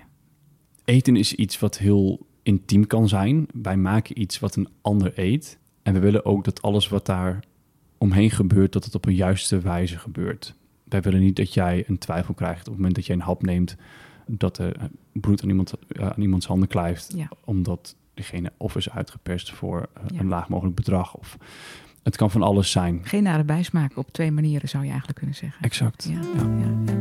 Eten 0.85 1.15
is 1.15 1.33
iets 1.33 1.59
wat 1.59 1.77
heel 1.77 2.25
intiem 2.43 2.87
kan 2.87 3.07
zijn. 3.07 3.47
Wij 3.61 3.77
maken 3.77 4.21
iets 4.21 4.39
wat 4.39 4.55
een 4.55 4.67
ander 4.81 5.11
eet. 5.15 5.59
En 5.83 5.93
we 5.93 5.99
willen 5.99 6.25
ook 6.25 6.43
dat 6.43 6.61
alles 6.61 6.87
wat 6.87 7.05
daar 7.05 7.39
omheen 7.97 8.31
gebeurt, 8.31 8.73
dat 8.73 8.85
het 8.85 8.95
op 8.95 9.05
een 9.05 9.15
juiste 9.15 9.59
wijze 9.59 9.97
gebeurt. 9.97 10.55
Wij 10.83 11.01
willen 11.01 11.19
niet 11.19 11.35
dat 11.35 11.53
jij 11.53 11.83
een 11.87 11.97
twijfel 11.97 12.33
krijgt 12.33 12.59
op 12.59 12.65
het 12.65 12.75
moment 12.75 12.95
dat 12.95 13.05
jij 13.05 13.15
een 13.15 13.21
hap 13.21 13.41
neemt, 13.43 13.75
dat 14.25 14.57
er 14.57 14.89
bloed 15.11 15.43
aan, 15.43 15.49
iemand, 15.49 15.73
uh, 15.87 16.05
aan 16.07 16.21
iemands 16.21 16.45
handen 16.47 16.67
klijft, 16.67 17.13
Ja. 17.15 17.29
omdat 17.45 17.95
diegene 18.13 18.51
of 18.57 18.75
is 18.75 18.89
uitgeperst 18.89 19.51
voor 19.51 19.89
uh, 19.97 20.03
Ja. 20.13 20.19
een 20.19 20.27
laag 20.27 20.49
mogelijk 20.49 20.75
bedrag. 20.75 21.15
Of 21.15 21.37
het 22.03 22.15
kan 22.15 22.31
van 22.31 22.41
alles 22.41 22.71
zijn. 22.71 22.99
Geen 23.03 23.23
nare 23.23 23.43
bijsmaak 23.43 23.97
op 23.97 24.11
twee 24.11 24.31
manieren 24.31 24.69
zou 24.69 24.83
je 24.83 24.89
eigenlijk 24.89 25.17
kunnen 25.17 25.35
zeggen. 25.35 25.63
Exact. 25.63 26.07
Ja. 26.09 26.19
ja, 26.35 26.57
ja. 26.59 26.95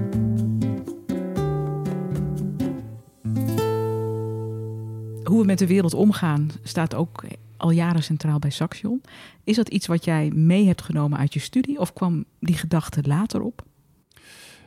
Hoe 5.24 5.40
we 5.40 5.44
met 5.44 5.58
de 5.58 5.66
wereld 5.66 5.94
omgaan 5.94 6.50
staat 6.62 6.94
ook 6.94 7.24
al 7.56 7.70
jaren 7.70 8.02
centraal 8.02 8.38
bij 8.38 8.50
Saxion. 8.50 9.00
Is 9.44 9.56
dat 9.56 9.68
iets 9.68 9.86
wat 9.86 10.04
jij 10.04 10.30
mee 10.34 10.66
hebt 10.66 10.82
genomen 10.82 11.18
uit 11.18 11.34
je 11.34 11.40
studie 11.40 11.78
of 11.78 11.92
kwam 11.92 12.25
die 12.40 12.56
gedachte 12.56 13.00
later 13.02 13.42
op? 13.42 13.64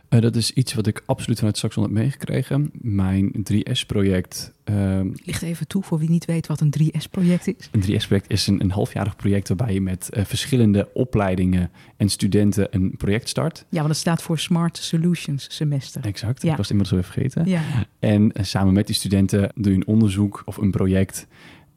Uh, 0.09 0.21
dat 0.21 0.35
is 0.35 0.51
iets 0.51 0.73
wat 0.73 0.87
ik 0.87 1.03
absoluut 1.05 1.37
vanuit 1.37 1.57
Saxon 1.57 1.83
heb 1.83 1.91
meegekregen. 1.91 2.69
Mijn 2.73 3.31
3S-project. 3.51 4.53
Uh, 4.65 4.99
Licht 5.23 5.41
even 5.41 5.67
toe 5.67 5.83
voor 5.83 5.99
wie 5.99 6.09
niet 6.09 6.25
weet 6.25 6.47
wat 6.47 6.61
een 6.61 6.73
3S-project 6.79 7.47
is. 7.47 7.69
Een 7.71 7.81
3S-project 7.81 8.25
is 8.27 8.47
een, 8.47 8.61
een 8.61 8.71
halfjarig 8.71 9.15
project 9.15 9.47
waarbij 9.47 9.73
je 9.73 9.81
met 9.81 10.09
uh, 10.13 10.25
verschillende 10.25 10.89
opleidingen 10.93 11.71
en 11.97 12.09
studenten 12.09 12.67
een 12.71 12.93
project 12.97 13.29
start. 13.29 13.65
Ja, 13.69 13.77
want 13.77 13.89
het 13.89 13.97
staat 13.97 14.21
voor 14.21 14.39
Smart 14.39 14.77
Solutions 14.77 15.55
Semester. 15.55 16.05
Exact, 16.05 16.41
ja. 16.41 16.51
ik 16.51 16.57
was 16.57 16.69
het 16.69 16.77
inmiddels 16.77 17.01
even 17.01 17.13
vergeten. 17.13 17.45
Ja. 17.45 17.61
En 17.99 18.23
uh, 18.23 18.43
samen 18.43 18.73
met 18.73 18.87
die 18.87 18.95
studenten 18.95 19.51
doe 19.55 19.71
je 19.71 19.77
een 19.77 19.87
onderzoek 19.87 20.41
of 20.45 20.57
een 20.57 20.71
project. 20.71 21.27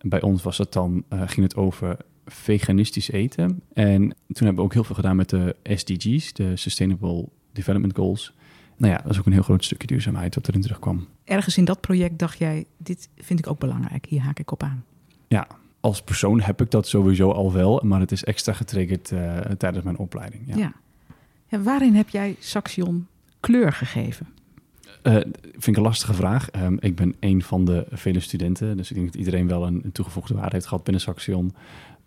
Bij 0.02 0.20
ons 0.22 0.42
was 0.42 0.56
dat 0.56 0.72
dan, 0.72 1.04
ging 1.10 1.42
het 1.46 1.56
over 1.56 1.96
veganistisch 2.26 3.10
eten. 3.10 3.62
En 3.72 4.00
toen 4.02 4.46
hebben 4.46 4.54
we 4.54 4.62
ook 4.62 4.72
heel 4.72 4.84
veel 4.84 4.94
gedaan 4.94 5.16
met 5.16 5.28
de 5.28 5.56
SDG's, 5.64 6.32
de 6.32 6.56
Sustainable 6.56 7.28
Development 7.52 7.96
Goals. 7.96 8.34
Nou 8.76 8.92
ja, 8.92 9.00
dat 9.02 9.12
is 9.12 9.18
ook 9.18 9.26
een 9.26 9.32
heel 9.32 9.42
groot 9.42 9.64
stukje 9.64 9.86
duurzaamheid 9.86 10.34
wat 10.34 10.48
erin 10.48 10.60
terugkwam. 10.60 11.06
Ergens 11.24 11.56
in 11.56 11.64
dat 11.64 11.80
project 11.80 12.18
dacht 12.18 12.38
jij, 12.38 12.64
dit 12.76 13.08
vind 13.16 13.38
ik 13.38 13.46
ook 13.46 13.58
belangrijk, 13.58 14.06
hier 14.06 14.20
haak 14.20 14.38
ik 14.38 14.50
op 14.50 14.62
aan. 14.62 14.84
Ja, 15.28 15.46
als 15.80 16.02
persoon 16.02 16.40
heb 16.40 16.60
ik 16.60 16.70
dat 16.70 16.88
sowieso 16.88 17.30
al 17.30 17.52
wel, 17.52 17.80
maar 17.84 18.00
het 18.00 18.12
is 18.12 18.24
extra 18.24 18.52
getriggerd 18.52 19.10
uh, 19.10 19.38
tijdens 19.38 19.84
mijn 19.84 19.96
opleiding. 19.96 20.42
Ja. 20.46 20.56
ja. 20.56 20.72
ja. 21.48 21.60
waarin 21.60 21.94
heb 21.94 22.08
jij 22.08 22.36
Saxion 22.38 23.06
kleur 23.40 23.72
gegeven? 23.72 24.26
Uh, 25.02 25.12
vind 25.42 25.66
ik 25.66 25.76
een 25.76 25.82
lastige 25.82 26.14
vraag. 26.14 26.48
Um, 26.62 26.76
ik 26.80 26.96
ben 26.96 27.14
een 27.20 27.42
van 27.42 27.64
de 27.64 27.86
vele 27.90 28.20
studenten, 28.20 28.76
dus 28.76 28.90
ik 28.90 28.96
denk 28.96 29.06
dat 29.06 29.16
iedereen 29.16 29.46
wel 29.46 29.66
een, 29.66 29.80
een 29.84 29.92
toegevoegde 29.92 30.34
waarde 30.34 30.54
heeft 30.54 30.66
gehad 30.66 30.84
binnen 30.84 31.02
Saxion. 31.02 31.54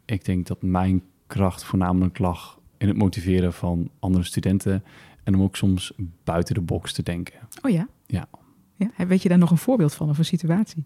Ik 0.06 0.26
denk 0.26 0.48
dat 0.48 0.62
mijn 0.62 1.04
kracht 1.28 1.64
voornamelijk 1.64 2.20
lag 2.20 2.60
in 2.78 2.88
het 2.88 2.98
motiveren 2.98 3.54
van 3.54 3.90
andere 4.00 4.24
studenten 4.24 4.84
en 5.24 5.36
om 5.36 5.42
ook 5.42 5.56
soms 5.56 5.94
buiten 6.24 6.56
de 6.56 6.62
box 6.62 6.94
te 6.94 7.04
denken. 7.04 7.40
Oh 7.62 7.72
ja? 7.72 7.88
Ja. 8.06 8.28
ja. 8.76 9.08
Weet 9.08 9.22
je 9.22 9.30
daar 9.30 9.38
nog 9.38 9.52
een 9.52 9.58
voorbeeld 9.58 9.94
van 9.94 10.10
of 10.10 10.18
een 10.18 10.26
situatie? 10.26 10.86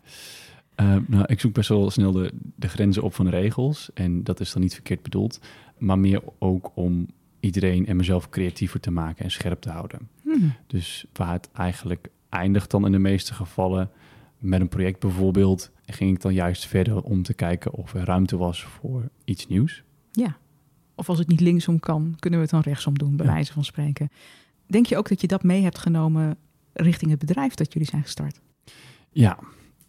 Uh, 0.82 0.96
nou, 1.08 1.24
ik 1.26 1.40
zoek 1.40 1.54
best 1.54 1.70
wel 1.70 1.90
snel 1.90 2.12
de, 2.12 2.32
de 2.56 2.68
grenzen 2.68 3.04
op 3.04 3.14
van 3.14 3.26
de 3.26 3.32
regels. 3.32 3.90
En 3.94 4.24
dat 4.24 4.40
is 4.40 4.52
dan 4.52 4.62
niet 4.62 4.74
verkeerd 4.74 5.02
bedoeld. 5.02 5.40
Maar 5.78 6.00
meer 6.00 6.22
ook 6.40 6.72
om 6.74 7.08
iedereen 7.40 7.86
en 7.86 7.96
mezelf 7.96 8.30
creatiever 8.30 8.80
te 8.80 8.92
maken 8.92 9.24
en 9.24 9.32
scherp 9.32 9.62
te 9.62 9.70
houden. 9.70 10.00
Hmm. 10.34 10.54
Dus 10.68 11.06
waar 11.14 11.32
het 11.32 11.50
eigenlijk 11.54 12.10
eindigt 12.30 12.72
dan 12.72 12.86
in 12.86 12.92
de 12.92 13.00
meeste 13.00 13.34
gevallen 13.34 13.90
met 14.38 14.62
een 14.62 14.70
project 14.70 15.00
bijvoorbeeld, 15.00 15.72
ging 15.86 16.16
ik 16.16 16.22
dan 16.22 16.34
juist 16.34 16.66
verder 16.66 17.02
om 17.02 17.24
te 17.24 17.34
kijken 17.34 17.74
of 17.74 17.94
er 17.94 18.04
ruimte 18.04 18.38
was 18.38 18.64
voor 18.64 19.10
iets 19.24 19.48
nieuws. 19.48 19.84
Ja. 20.12 20.38
Of 20.96 21.10
als 21.10 21.18
het 21.18 21.28
niet 21.28 21.40
linksom 21.40 21.80
kan, 21.80 22.16
kunnen 22.20 22.40
we 22.40 22.46
het 22.46 22.54
dan 22.54 22.64
rechtsom 22.64 22.98
doen, 22.98 23.16
bij 23.16 23.26
wijze 23.26 23.54
van 23.54 23.64
spreken. 23.64 24.10
Denk 24.68 24.86
je 24.86 24.98
ook 24.98 25.10
dat 25.10 25.22
je 25.22 25.28
dat 25.28 25.44
mee 25.44 25.64
hebt 25.64 25.78
genomen 25.78 26.38
richting 26.74 27.12
het 27.12 27.20
bedrijf 27.20 27.54
dat 27.54 27.74
jullie 27.74 27.88
zijn 27.88 28.04
gestart? 28.04 28.40
Ja, 29.12 29.40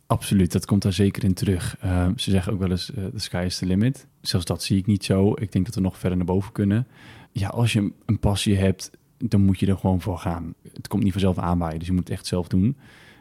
absoluut. 0.06 0.52
Dat 0.52 0.66
komt 0.66 0.82
daar 0.82 0.92
zeker 0.92 1.25
in 1.25 1.35
terug. 1.35 1.76
Uh, 1.85 2.09
ze 2.16 2.30
zeggen 2.30 2.52
ook 2.52 2.59
wel 2.59 2.70
eens, 2.70 2.87
de 2.87 3.11
uh, 3.14 3.20
sky 3.20 3.42
is 3.47 3.59
the 3.59 3.66
limit. 3.66 4.06
Zelfs 4.20 4.47
dat 4.47 4.62
zie 4.62 4.78
ik 4.78 4.87
niet 4.87 5.04
zo. 5.04 5.32
Ik 5.38 5.52
denk 5.52 5.64
dat 5.64 5.75
we 5.75 5.80
nog 5.80 5.99
verder 5.99 6.18
naar 6.18 6.26
boven 6.26 6.52
kunnen. 6.52 6.87
Ja, 7.32 7.49
als 7.49 7.73
je 7.73 7.92
een 8.06 8.18
passie 8.18 8.56
hebt, 8.56 8.90
dan 9.28 9.40
moet 9.40 9.58
je 9.58 9.66
er 9.66 9.76
gewoon 9.76 10.00
voor 10.00 10.18
gaan. 10.18 10.54
Het 10.72 10.88
komt 10.88 11.02
niet 11.02 11.12
vanzelf 11.12 11.38
aanwaaien, 11.38 11.78
dus 11.78 11.88
je 11.88 11.94
moet 11.94 12.08
het 12.08 12.18
echt 12.18 12.26
zelf 12.26 12.48
doen. 12.48 12.76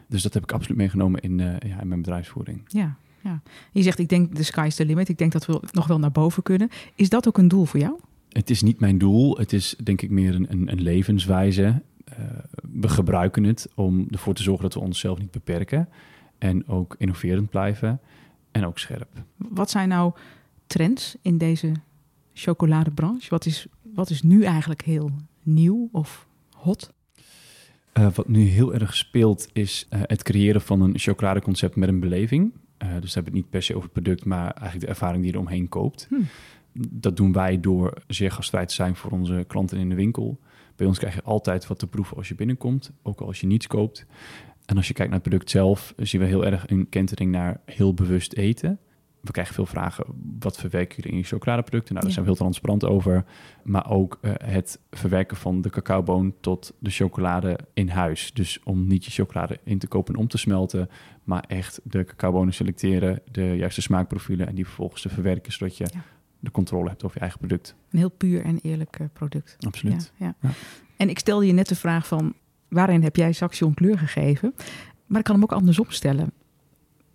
Dus 0.08 0.22
dat 0.22 0.34
heb 0.34 0.42
ik 0.42 0.52
absoluut 0.52 0.76
meegenomen 0.76 1.20
in, 1.20 1.38
uh, 1.38 1.58
ja, 1.58 1.80
in 1.80 1.88
mijn 1.88 2.02
bedrijfsvoering. 2.02 2.62
Ja, 2.66 2.96
ja. 3.22 3.42
Je 3.72 3.82
zegt, 3.82 3.98
ik 3.98 4.08
denk 4.08 4.36
de 4.36 4.42
sky 4.42 4.64
is 4.66 4.74
the 4.74 4.84
limit. 4.84 5.08
Ik 5.08 5.18
denk 5.18 5.32
dat 5.32 5.46
we 5.46 5.60
nog 5.72 5.86
wel 5.86 5.98
naar 5.98 6.12
boven 6.12 6.42
kunnen. 6.42 6.68
Is 6.94 7.08
dat 7.08 7.28
ook 7.28 7.38
een 7.38 7.48
doel 7.48 7.64
voor 7.64 7.80
jou? 7.80 7.98
Het 8.28 8.50
is 8.50 8.62
niet 8.62 8.80
mijn 8.80 8.98
doel. 8.98 9.36
Het 9.36 9.52
is 9.52 9.76
denk 9.82 10.02
ik 10.02 10.10
meer 10.10 10.34
een, 10.34 10.52
een, 10.52 10.72
een 10.72 10.82
levenswijze. 10.82 11.82
Uh, 12.10 12.16
we 12.72 12.88
gebruiken 12.88 13.44
het 13.44 13.68
om 13.74 14.06
ervoor 14.10 14.34
te 14.34 14.42
zorgen 14.42 14.62
dat 14.62 14.74
we 14.74 14.80
onszelf 14.80 15.18
niet 15.18 15.30
beperken. 15.30 15.88
En 16.38 16.68
ook 16.68 16.94
innoverend 16.98 17.50
blijven. 17.50 18.00
En 18.50 18.66
ook 18.66 18.78
scherp. 18.78 19.08
Wat 19.36 19.70
zijn 19.70 19.88
nou 19.88 20.12
trends 20.66 21.16
in 21.22 21.38
deze 21.38 21.72
chocoladebranche? 22.32 23.30
Wat 23.30 23.46
is, 23.46 23.66
wat 23.94 24.10
is 24.10 24.22
nu 24.22 24.44
eigenlijk 24.44 24.82
heel 24.82 25.10
nieuw 25.42 25.88
of 25.92 26.26
hot? 26.56 26.92
Uh, 27.98 28.12
wat 28.12 28.28
nu 28.28 28.42
heel 28.42 28.74
erg 28.74 28.96
speelt 28.96 29.48
is 29.52 29.86
uh, 29.90 30.00
het 30.02 30.22
creëren 30.22 30.60
van 30.60 30.80
een 30.80 30.98
chocoladeconcept 30.98 31.76
met 31.76 31.88
een 31.88 32.00
beleving. 32.00 32.52
Uh, 32.82 32.88
dus 33.00 33.14
we 33.14 33.14
hebben 33.14 33.32
het 33.32 33.42
niet 33.42 33.50
per 33.50 33.62
se 33.62 33.74
over 33.74 33.90
het 33.92 34.02
product, 34.02 34.24
maar 34.24 34.50
eigenlijk 34.50 34.80
de 34.80 34.86
ervaring 34.86 35.22
die 35.22 35.32
je 35.32 35.38
eromheen 35.38 35.68
koopt. 35.68 36.06
Hmm. 36.08 36.26
Dat 36.72 37.16
doen 37.16 37.32
wij 37.32 37.60
door 37.60 38.02
zeer 38.06 38.30
gastvrij 38.30 38.66
te 38.66 38.74
zijn 38.74 38.96
voor 38.96 39.10
onze 39.10 39.44
klanten 39.46 39.78
in 39.78 39.88
de 39.88 39.94
winkel. 39.94 40.40
Bij 40.76 40.86
ons 40.86 40.98
krijg 40.98 41.14
je 41.14 41.22
altijd 41.22 41.66
wat 41.66 41.78
te 41.78 41.86
proeven 41.86 42.16
als 42.16 42.28
je 42.28 42.34
binnenkomt, 42.34 42.92
ook 43.02 43.20
als 43.20 43.40
je 43.40 43.46
niets 43.46 43.66
koopt. 43.66 44.06
En 44.66 44.76
als 44.76 44.88
je 44.88 44.94
kijkt 44.94 45.10
naar 45.10 45.20
het 45.20 45.28
product 45.28 45.50
zelf, 45.50 45.94
zien 45.96 46.20
we 46.20 46.26
heel 46.26 46.46
erg 46.46 46.70
een 46.70 46.88
kentering 46.88 47.30
naar 47.30 47.60
heel 47.64 47.94
bewust 47.94 48.32
eten. 48.32 48.78
We 49.20 49.30
krijgen 49.32 49.54
veel 49.54 49.66
vragen, 49.66 50.04
wat 50.38 50.56
verwerken 50.58 50.96
jullie 50.96 51.10
in 51.12 51.16
je 51.18 51.24
chocoladeproducten? 51.24 51.94
Nou, 51.94 52.06
daar 52.06 52.16
Ja. 52.16 52.22
zijn 52.22 52.24
we 52.24 52.30
heel 52.32 52.40
transparant 52.44 52.84
over. 52.84 53.24
Maar 53.62 53.90
ook 53.90 54.18
eh, 54.20 54.32
het 54.44 54.80
verwerken 54.90 55.36
van 55.36 55.60
de 55.62 55.70
cacaoboon 55.70 56.34
tot 56.40 56.72
de 56.78 56.90
chocolade 56.90 57.58
in 57.74 57.88
huis. 57.88 58.32
Dus 58.32 58.60
om 58.64 58.86
niet 58.86 59.04
je 59.04 59.10
chocolade 59.10 59.58
in 59.64 59.78
te 59.78 59.86
kopen 59.86 60.14
en 60.14 60.20
om 60.20 60.28
te 60.28 60.38
smelten, 60.38 60.88
maar 61.24 61.44
echt 61.48 61.80
de 61.84 62.04
cacaobonen 62.04 62.54
selecteren, 62.54 63.20
de 63.30 63.42
juiste 63.56 63.80
smaakprofielen 63.82 64.46
en 64.46 64.54
die 64.54 64.64
vervolgens 64.66 65.02
te 65.02 65.08
verwerken, 65.08 65.52
zodat 65.52 65.76
je 65.76 65.86
Ja. 65.92 66.00
de 66.38 66.50
controle 66.50 66.88
hebt 66.88 67.02
over 67.04 67.14
je 67.16 67.20
eigen 67.22 67.38
product. 67.38 67.74
Een 67.90 67.98
heel 67.98 68.10
puur 68.10 68.44
en 68.44 68.58
eerlijk 68.62 68.96
eh, 68.98 69.06
product. 69.12 69.56
Absoluut. 69.66 70.12
Ja. 70.16 70.34
En 70.96 71.08
ik 71.08 71.18
stelde 71.18 71.46
je 71.46 71.52
net 71.52 71.68
de 71.68 71.76
vraag 71.76 72.06
van 72.06 72.34
waarin 72.68 73.02
heb 73.02 73.16
jij 73.16 73.32
Saxion 73.32 73.74
kleur 73.74 73.98
gegeven? 73.98 74.54
Maar 75.06 75.18
ik 75.18 75.24
kan 75.24 75.34
hem 75.34 75.44
ook 75.44 75.52
andersom 75.52 75.86
stellen. 75.90 76.32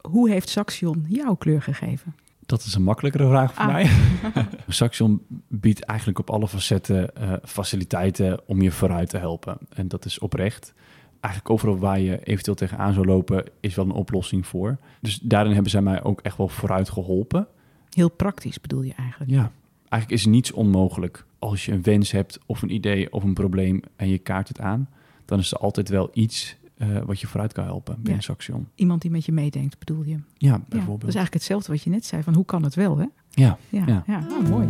Hoe 0.09 0.29
heeft 0.29 0.49
Saxion 0.49 1.05
jouw 1.07 1.35
kleur 1.35 1.61
gegeven? 1.61 2.15
Dat 2.45 2.63
is 2.63 2.75
een 2.75 2.83
makkelijkere 2.83 3.27
vraag 3.27 3.53
voor 3.53 3.63
Ah. 3.65 3.71
mij. 3.71 3.89
Saxion 4.67 5.21
biedt 5.47 5.83
eigenlijk 5.83 6.19
op 6.19 6.29
alle 6.29 6.47
facetten 6.47 7.15
eh, 7.15 7.33
faciliteiten 7.43 8.39
om 8.47 8.61
je 8.61 8.71
vooruit 8.71 9.09
te 9.09 9.17
helpen. 9.17 9.57
En 9.69 9.87
dat 9.87 10.05
is 10.05 10.19
oprecht. 10.19 10.73
Eigenlijk 11.19 11.53
overal 11.53 11.77
waar 11.77 11.99
je 11.99 12.23
eventueel 12.23 12.55
tegenaan 12.55 12.93
zou 12.93 13.05
lopen, 13.05 13.43
is 13.59 13.75
wel 13.75 13.85
een 13.85 13.91
oplossing 13.91 14.47
voor. 14.47 14.77
Dus 15.01 15.19
daarin 15.19 15.53
hebben 15.53 15.71
zij 15.71 15.81
mij 15.81 16.03
ook 16.03 16.21
echt 16.21 16.37
wel 16.37 16.47
vooruit 16.47 16.89
geholpen. 16.89 17.47
Heel 17.89 18.09
praktisch 18.11 18.61
bedoel 18.61 18.81
je 18.81 18.93
eigenlijk. 18.93 19.31
Ja, 19.31 19.51
eigenlijk 19.89 20.21
is 20.21 20.25
niets 20.31 20.51
onmogelijk. 20.51 21.25
Als 21.39 21.65
je 21.65 21.71
een 21.71 21.83
wens 21.83 22.11
hebt 22.11 22.39
of 22.45 22.61
een 22.61 22.73
idee 22.73 23.13
of 23.13 23.23
een 23.23 23.33
probleem 23.33 23.79
en 23.95 24.07
je 24.09 24.17
kaart 24.17 24.47
het 24.47 24.59
aan, 24.59 24.89
dan 25.25 25.39
is 25.39 25.51
er 25.51 25.57
altijd 25.57 25.89
wel 25.89 26.09
iets 26.13 26.55
eh, 26.77 27.01
wat 27.05 27.19
je 27.19 27.27
vooruit 27.27 27.53
kan 27.53 27.63
helpen 27.65 27.95
binnen 27.95 28.13
Ja. 28.13 28.19
Saxion. 28.21 28.67
Iemand 28.75 29.01
die 29.01 29.11
met 29.11 29.25
je 29.25 29.31
meedenkt, 29.31 29.79
bedoel 29.79 30.03
je. 30.03 30.09
Ja, 30.11 30.23
Ja, 30.37 30.51
dat 30.51 30.67
bijvoorbeeld. 30.67 31.09
is 31.09 31.15
eigenlijk 31.15 31.33
hetzelfde 31.33 31.71
wat 31.71 31.81
je 31.81 31.89
net 31.89 32.05
zei, 32.05 32.23
van 32.23 32.33
hoe 32.33 32.45
kan 32.45 32.63
het 32.63 32.75
wel, 32.75 32.97
hè? 32.97 33.05
Ja, 33.29 33.57
Ja, 33.69 33.83
ja. 33.85 34.03
Ja. 34.07 34.27
Oh, 34.29 34.49
mooi. 34.49 34.67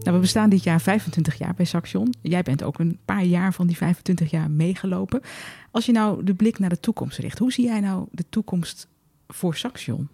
Nou, 0.00 0.16
we 0.16 0.22
bestaan 0.22 0.50
dit 0.50 0.62
jaar 0.62 0.80
25 0.80 1.34
jaar 1.38 1.54
bij 1.54 1.64
Saxion. 1.64 2.14
Jij 2.20 2.42
bent 2.42 2.62
ook 2.62 2.78
een 2.78 2.98
paar 3.04 3.24
jaar 3.24 3.52
van 3.54 3.66
die 3.66 3.76
25 3.76 4.30
jaar 4.30 4.50
meegelopen. 4.50 5.20
Als 5.70 5.86
je 5.86 5.92
nou 5.92 6.24
de 6.24 6.34
blik 6.34 6.58
naar 6.58 6.68
de 6.68 6.80
toekomst 6.80 7.18
richt, 7.18 7.38
hoe 7.38 7.52
zie 7.52 7.64
jij 7.64 7.80
nou 7.80 8.06
de 8.10 8.24
toekomst 8.28 8.88
voor 9.28 9.56
Saxion? 9.56 10.08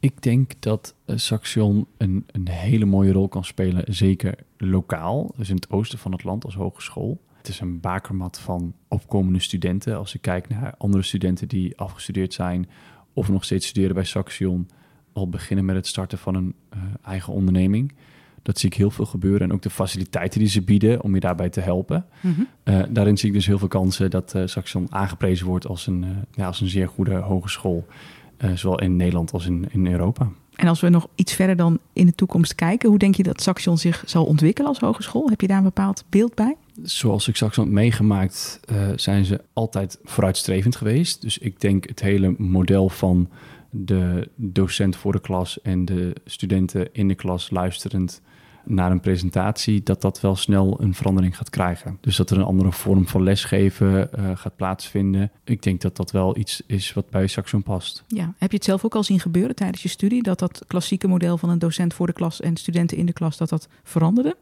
Ik 0.00 0.22
denk 0.22 0.52
dat 0.58 0.94
eh, 1.04 1.16
Saxion 1.16 1.86
een, 1.96 2.24
een 2.26 2.48
hele 2.48 2.84
mooie 2.84 3.12
rol 3.12 3.28
kan 3.28 3.44
spelen, 3.44 3.84
zeker 3.86 4.34
lokaal, 4.56 5.34
dus 5.36 5.48
in 5.48 5.54
het 5.54 5.70
oosten 5.70 5.98
van 5.98 6.12
het 6.12 6.24
land 6.24 6.44
als 6.44 6.54
hogeschool. 6.54 7.20
Het 7.36 7.48
is 7.48 7.60
een 7.60 7.80
bakermat 7.80 8.38
van 8.38 8.74
opkomende 8.88 9.40
studenten. 9.40 9.98
Als 9.98 10.14
ik 10.14 10.22
kijk 10.22 10.48
naar 10.48 10.74
andere 10.78 11.02
studenten 11.02 11.48
die 11.48 11.78
afgestudeerd 11.78 12.32
zijn 12.32 12.68
of 13.12 13.28
nog 13.28 13.44
steeds 13.44 13.66
studeren 13.66 13.94
bij 13.94 14.04
Saxion, 14.04 14.68
al 15.12 15.28
beginnen 15.28 15.64
met 15.64 15.76
het 15.76 15.86
starten 15.86 16.18
van 16.18 16.34
een 16.34 16.54
eh, 16.68 16.78
eigen 17.02 17.32
onderneming. 17.32 17.92
Dat 18.42 18.58
zie 18.58 18.68
ik 18.70 18.76
heel 18.76 18.90
veel 18.90 19.06
gebeuren 19.06 19.48
en 19.48 19.52
ook 19.52 19.62
de 19.62 19.70
faciliteiten 19.70 20.40
die 20.40 20.48
ze 20.48 20.62
bieden 20.62 21.02
om 21.02 21.14
je 21.14 21.20
daarbij 21.20 21.48
te 21.48 21.60
helpen. 21.60 22.06
Eh, 22.62 22.82
daarin 22.90 23.18
zie 23.18 23.28
ik 23.28 23.34
dus 23.34 23.46
heel 23.46 23.58
veel 23.58 23.68
kansen 23.68 24.10
dat 24.10 24.34
Saxion 24.44 24.92
aangeprezen 24.92 25.46
wordt 25.46 25.66
als 25.66 25.86
een, 25.86 26.04
ja, 26.32 26.46
als 26.46 26.60
een 26.60 26.68
zeer 26.68 26.88
goede 26.88 27.14
hogeschool. 27.14 27.86
Eh, 28.40 28.50
zowel 28.54 28.80
in 28.80 28.96
Nederland 28.96 29.32
als 29.32 29.46
in, 29.46 29.66
in 29.70 29.86
Europa. 29.86 30.28
En 30.54 30.68
als 30.68 30.80
we 30.80 30.88
nog 30.88 31.08
iets 31.14 31.34
verder 31.34 31.56
dan 31.56 31.78
in 31.92 32.06
de 32.06 32.14
toekomst 32.14 32.54
kijken, 32.54 32.88
hoe 32.88 32.98
denk 32.98 33.14
je 33.14 33.22
dat 33.22 33.42
Saxion 33.42 33.78
zich 33.78 34.02
zal 34.06 34.24
ontwikkelen 34.24 34.68
als 34.68 34.78
hogeschool? 34.78 35.28
Heb 35.28 35.40
je 35.40 35.46
daar 35.46 35.56
een 35.56 35.62
bepaald 35.62 36.04
beeld 36.08 36.34
bij? 36.34 36.56
Zoals 36.82 37.28
ik 37.28 37.36
Saxion 37.36 37.64
heb 37.64 37.74
meegemaakt, 37.74 38.60
eh, 38.64 38.88
zijn 38.96 39.24
ze 39.24 39.40
altijd 39.52 39.98
vooruitstrevend 40.04 40.76
geweest. 40.76 41.20
Dus 41.20 41.38
ik 41.38 41.60
denk 41.60 41.88
het 41.88 42.00
hele 42.00 42.34
model 42.38 42.88
van 42.88 43.28
de 43.70 44.28
docent 44.34 44.96
voor 44.96 45.12
de 45.12 45.20
klas 45.20 45.60
en 45.62 45.84
de 45.84 46.12
studenten 46.24 46.88
in 46.92 47.08
de 47.08 47.14
klas 47.14 47.50
luisterend 47.50 48.22
naar 48.64 48.90
een 48.90 49.00
presentatie, 49.00 49.82
dat 49.82 50.00
dat 50.00 50.20
wel 50.20 50.36
snel 50.36 50.80
een 50.80 50.94
verandering 50.94 51.36
gaat 51.36 51.50
krijgen. 51.50 51.98
Dus 52.00 52.16
dat 52.16 52.30
er 52.30 52.36
een 52.36 52.44
andere 52.44 52.72
vorm 52.72 53.08
van 53.08 53.22
lesgeven 53.22 54.10
uh, 54.18 54.30
gaat 54.34 54.56
plaatsvinden. 54.56 55.30
Ik 55.44 55.62
denk 55.62 55.80
dat 55.80 55.96
dat 55.96 56.10
wel 56.10 56.36
iets 56.36 56.62
is 56.66 56.92
wat 56.92 57.10
bij 57.10 57.26
Saxon 57.26 57.62
past. 57.62 58.04
Ja, 58.06 58.34
heb 58.38 58.50
je 58.50 58.56
het 58.56 58.64
zelf 58.64 58.84
ook 58.84 58.94
al 58.94 59.04
zien 59.04 59.20
gebeuren 59.20 59.54
tijdens 59.54 59.82
je 59.82 59.88
studie? 59.88 60.22
Dat 60.22 60.38
dat 60.38 60.64
klassieke 60.66 61.08
model 61.08 61.38
van 61.38 61.48
een 61.48 61.58
docent 61.58 61.94
voor 61.94 62.06
de 62.06 62.12
klas 62.12 62.40
en 62.40 62.56
studenten 62.56 62.96
in 62.96 63.06
de 63.06 63.12
klas, 63.12 63.36
dat 63.36 63.48
dat 63.48 63.68
veranderde? 63.82 64.36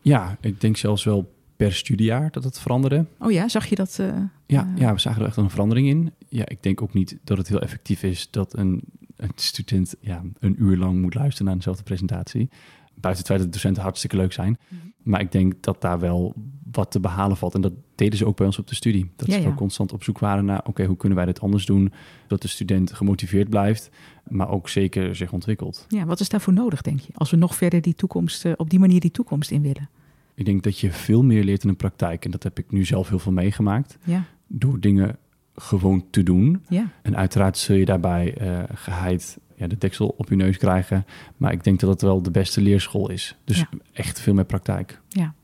Ja, 0.00 0.36
ik 0.40 0.60
denk 0.60 0.76
zelfs 0.76 1.04
wel 1.04 1.36
per 1.56 1.72
studiejaar 1.72 2.30
dat 2.30 2.44
het 2.44 2.58
veranderde. 2.58 3.06
Oh 3.18 3.32
ja, 3.32 3.48
zag 3.48 3.66
je 3.66 3.74
dat? 3.74 3.98
Uh, 4.00 4.06
ja, 4.46 4.68
uh... 4.72 4.80
ja, 4.80 4.92
we 4.92 5.00
zagen 5.00 5.20
er 5.20 5.26
echt 5.26 5.36
een 5.36 5.50
verandering 5.50 5.88
in. 5.88 6.12
Ja, 6.28 6.48
ik 6.48 6.62
denk 6.62 6.82
ook 6.82 6.92
niet 6.92 7.18
dat 7.24 7.38
het 7.38 7.48
heel 7.48 7.60
effectief 7.60 8.02
is 8.02 8.30
dat 8.30 8.56
een, 8.56 8.82
een 9.16 9.30
student 9.34 9.94
ja, 10.00 10.22
een 10.38 10.62
uur 10.62 10.76
lang 10.76 11.00
moet 11.00 11.14
luisteren 11.14 11.46
naar 11.46 11.56
dezelfde 11.56 11.82
presentatie. 11.82 12.50
Buiten 13.00 13.22
het 13.22 13.26
feit 13.26 13.38
dat 13.38 13.48
de 13.48 13.54
docenten 13.54 13.82
hartstikke 13.82 14.16
leuk 14.16 14.32
zijn. 14.32 14.58
Mhm. 14.68 14.80
Maar 15.02 15.20
ik 15.20 15.32
denk 15.32 15.54
dat 15.60 15.80
daar 15.80 15.98
wel 15.98 16.34
wat 16.72 16.90
te 16.90 17.00
behalen 17.00 17.36
valt. 17.36 17.54
En 17.54 17.60
dat 17.60 17.72
deden 17.94 18.18
ze 18.18 18.26
ook 18.26 18.36
bij 18.36 18.46
ons 18.46 18.58
op 18.58 18.66
de 18.66 18.74
studie. 18.74 19.10
Dat 19.16 19.30
ze 19.30 19.40
ja. 19.40 19.52
constant 19.52 19.92
op 19.92 20.02
zoek 20.02 20.18
waren 20.18 20.44
naar, 20.44 20.60
oké, 20.64 20.84
hoe 20.84 20.96
kunnen 20.96 21.18
wij 21.18 21.26
dit 21.26 21.40
anders 21.40 21.66
doen? 21.66 21.92
Dat 22.26 22.42
de 22.42 22.48
student 22.48 22.92
gemotiveerd 22.92 23.48
blijft, 23.48 23.90
maar 24.28 24.50
ook 24.50 24.68
zeker 24.68 25.16
zich 25.16 25.32
ontwikkelt. 25.32 25.84
Ja, 25.88 26.04
wat 26.04 26.20
is 26.20 26.28
daarvoor 26.28 26.52
nodig, 26.52 26.82
denk 26.82 27.00
je? 27.00 27.12
Als 27.14 27.30
we 27.30 27.36
nog 27.36 27.54
verder 27.54 27.80
die 27.80 27.94
toekomst, 27.94 28.44
uh, 28.44 28.52
op 28.56 28.70
die 28.70 28.78
manier 28.78 29.00
die 29.00 29.10
toekomst 29.10 29.50
in 29.50 29.62
willen? 29.62 29.88
Ik 30.34 30.44
denk 30.44 30.62
dat 30.62 30.78
je 30.78 30.92
veel 30.92 31.22
meer 31.22 31.44
leert 31.44 31.62
in 31.62 31.68
de 31.68 31.74
praktijk. 31.74 32.24
En 32.24 32.30
dat 32.30 32.42
heb 32.42 32.58
ik 32.58 32.70
nu 32.70 32.84
zelf 32.84 33.08
heel 33.08 33.18
veel 33.18 33.32
meegemaakt. 33.32 33.98
Ja. 34.04 34.24
Door 34.46 34.80
dingen 34.80 35.18
gewoon 35.60 36.04
te 36.10 36.22
doen. 36.22 36.64
Ja. 36.68 36.90
En 37.02 37.16
uiteraard 37.16 37.58
zul 37.58 37.76
je 37.76 37.84
daarbij 37.84 38.34
uh, 38.40 38.58
geheid 38.74 39.38
ja, 39.54 39.66
de 39.66 39.78
deksel 39.78 40.14
op 40.16 40.28
je 40.28 40.36
neus 40.36 40.56
krijgen. 40.56 41.06
Maar 41.36 41.52
ik 41.52 41.64
denk 41.64 41.80
dat 41.80 41.90
het 41.90 42.02
wel 42.02 42.22
de 42.22 42.30
beste 42.30 42.60
leerschool 42.60 43.10
is. 43.10 43.36
Dus 43.44 43.64
echt 43.92 44.20
veel 44.20 44.34
meer 44.34 44.44
praktijk. 44.44 45.00
Ja. 45.08 45.34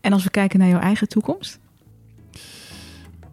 En 0.00 0.12
als 0.12 0.24
we 0.24 0.30
kijken 0.30 0.58
naar 0.58 0.68
jouw 0.68 0.80
eigen 0.80 1.08
toekomst? 1.08 1.60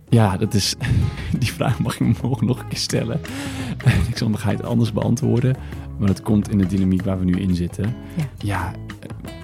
Ja, 0.09 0.37
dat 0.37 0.53
is, 0.53 0.75
die 1.39 1.51
vraag 1.51 1.79
mag 1.79 1.97
je 1.97 2.03
me 2.03 2.13
morgen 2.21 2.47
nog 2.47 2.59
een 2.59 2.67
keer 2.67 2.77
stellen. 2.77 3.19
ik 4.09 4.17
zal 4.17 4.27
hem 4.27 4.35
geheid 4.35 4.63
anders 4.63 4.93
beantwoorden. 4.93 5.55
Maar 5.97 6.07
dat 6.07 6.21
komt 6.21 6.49
in 6.49 6.57
de 6.57 6.67
dynamiek 6.67 7.01
waar 7.01 7.19
we 7.19 7.25
nu 7.25 7.39
in 7.39 7.55
zitten. 7.55 7.95
Ja. 8.15 8.25
ja, 8.37 8.71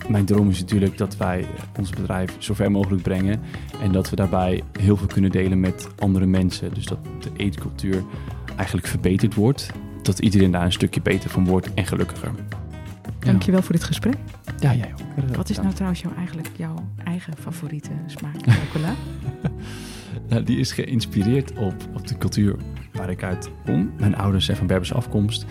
mijn 0.07 0.25
droom 0.25 0.49
is 0.49 0.59
natuurlijk 0.59 0.97
dat 0.97 1.17
wij 1.17 1.45
ons 1.77 1.89
bedrijf 1.89 2.35
zo 2.37 2.53
ver 2.53 2.71
mogelijk 2.71 3.03
brengen. 3.03 3.41
En 3.81 3.91
dat 3.91 4.09
we 4.09 4.15
daarbij 4.15 4.63
heel 4.79 4.97
veel 4.97 5.07
kunnen 5.07 5.31
delen 5.31 5.59
met 5.59 5.87
andere 5.99 6.25
mensen. 6.25 6.73
Dus 6.73 6.85
dat 6.85 6.99
de 7.19 7.31
eetcultuur 7.37 8.03
eigenlijk 8.55 8.87
verbeterd 8.87 9.33
wordt. 9.33 9.71
Dat 10.01 10.19
iedereen 10.19 10.51
daar 10.51 10.65
een 10.65 10.71
stukje 10.71 11.01
beter 11.01 11.29
van 11.29 11.45
wordt 11.45 11.73
en 11.73 11.85
gelukkiger. 11.85 12.31
Dankjewel 13.19 13.59
ja. 13.59 13.65
voor 13.65 13.75
dit 13.75 13.83
gesprek. 13.83 14.15
Ja, 14.59 14.73
jij 14.75 14.93
ook. 14.93 15.35
Wat 15.35 15.49
is 15.49 15.57
nou 15.57 15.73
trouwens 15.73 16.01
jouw, 16.01 16.13
eigenlijk 16.17 16.49
jouw 16.57 16.75
eigen 17.03 17.33
favoriete 17.39 17.91
smaak 18.05 18.35
chocola? 18.45 18.93
nou, 20.29 20.43
die 20.43 20.59
is 20.59 20.71
geïnspireerd 20.71 21.53
op, 21.57 21.75
op 21.93 22.07
de 22.07 22.17
cultuur 22.17 22.55
waar 22.93 23.09
ik 23.09 23.23
uit 23.23 23.49
kom. 23.65 23.91
Mijn 23.99 24.15
ouders 24.15 24.45
zijn 24.45 24.57
van 24.57 24.67
Berberse 24.67 24.93
afkomst. 24.93 25.45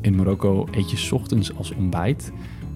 In 0.00 0.16
Marokko 0.16 0.68
eet 0.70 0.90
je 0.90 1.14
ochtends 1.14 1.56
als 1.56 1.74
ontbijt 1.74 2.32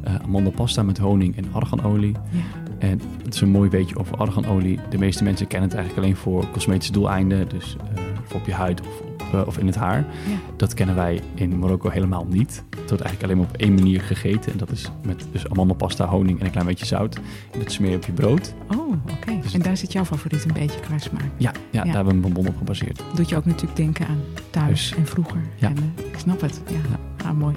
uh, 0.08 0.14
amandelpasta 0.14 0.82
met 0.82 0.98
honing 0.98 1.36
en 1.36 1.44
arganolie. 1.52 2.12
Ja. 2.12 2.40
En 2.78 3.00
het 3.24 3.34
is 3.34 3.40
een 3.40 3.48
mooi 3.48 3.70
weetje 3.70 3.96
over 3.96 4.16
arganolie. 4.16 4.78
De 4.90 4.98
meeste 4.98 5.24
mensen 5.24 5.46
kennen 5.46 5.68
het 5.68 5.78
eigenlijk 5.78 6.06
alleen 6.06 6.16
voor 6.22 6.50
cosmetische 6.50 6.92
doeleinden. 6.92 7.48
Dus 7.48 7.76
uh, 7.76 8.02
voor 8.24 8.40
op 8.40 8.46
je 8.46 8.52
huid 8.52 8.80
of, 8.80 9.02
uh, 9.34 9.46
of 9.46 9.58
in 9.58 9.66
het 9.66 9.74
haar. 9.74 9.98
Ja. 9.98 10.36
Dat 10.56 10.74
kennen 10.74 10.94
wij 10.94 11.20
in 11.34 11.58
Marokko 11.58 11.88
helemaal 11.88 12.26
niet. 12.28 12.64
Het 12.70 12.90
wordt 12.90 13.02
eigenlijk 13.04 13.22
alleen 13.22 13.36
maar 13.36 13.46
op 13.46 13.56
één 13.56 13.74
manier 13.74 14.00
gegeten. 14.00 14.52
En 14.52 14.58
dat 14.58 14.70
is 14.70 14.90
met 15.02 15.26
dus 15.32 15.48
amandelpasta, 15.48 16.06
honing 16.06 16.38
en 16.40 16.44
een 16.44 16.50
klein 16.50 16.66
beetje 16.66 16.86
zout. 16.86 17.16
En 17.52 17.58
dat 17.58 17.72
smeer 17.72 17.90
je 17.90 17.96
op 17.96 18.04
je 18.04 18.12
brood. 18.12 18.54
Oh, 18.76 18.88
oké. 18.88 19.40
Dus 19.42 19.54
en 19.54 19.62
daar 19.62 19.76
zit 19.76 19.92
jouw 19.92 20.04
favoriet 20.04 20.44
een 20.44 20.52
beetje 20.52 20.80
qua 20.80 20.98
smaak? 20.98 21.30
Ja, 21.36 21.52
ja, 21.70 21.84
daar 21.84 21.94
hebben 21.94 22.06
we 22.06 22.12
een 22.12 22.20
bonbon 22.20 22.46
op 22.46 22.56
gebaseerd. 22.56 23.02
Doet 23.14 23.28
je 23.28 23.36
ook 23.36 23.44
natuurlijk 23.44 23.76
denken 23.76 24.06
aan 24.06 24.20
thuis 24.50 24.94
en 24.96 25.06
vroeger. 25.06 25.40
Ja. 25.56 25.68
En, 25.68 25.94
ik 25.96 26.18
snap 26.18 26.40
het. 26.40 26.60
Ja, 26.66 26.74
ja. 26.74 27.26
Ah, 27.28 27.36
mooi. 27.36 27.54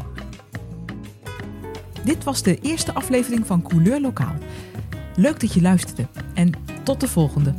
Dit 2.03 2.23
was 2.23 2.43
de 2.43 2.59
eerste 2.59 2.93
aflevering 2.93 3.45
van 3.45 3.61
Couleur 3.61 4.01
Lokaal. 4.01 4.33
Leuk 5.15 5.39
dat 5.39 5.53
je 5.53 5.61
luisterde 5.61 6.07
en 6.33 6.51
tot 6.83 6.99
de 6.99 7.07
volgende. 7.07 7.53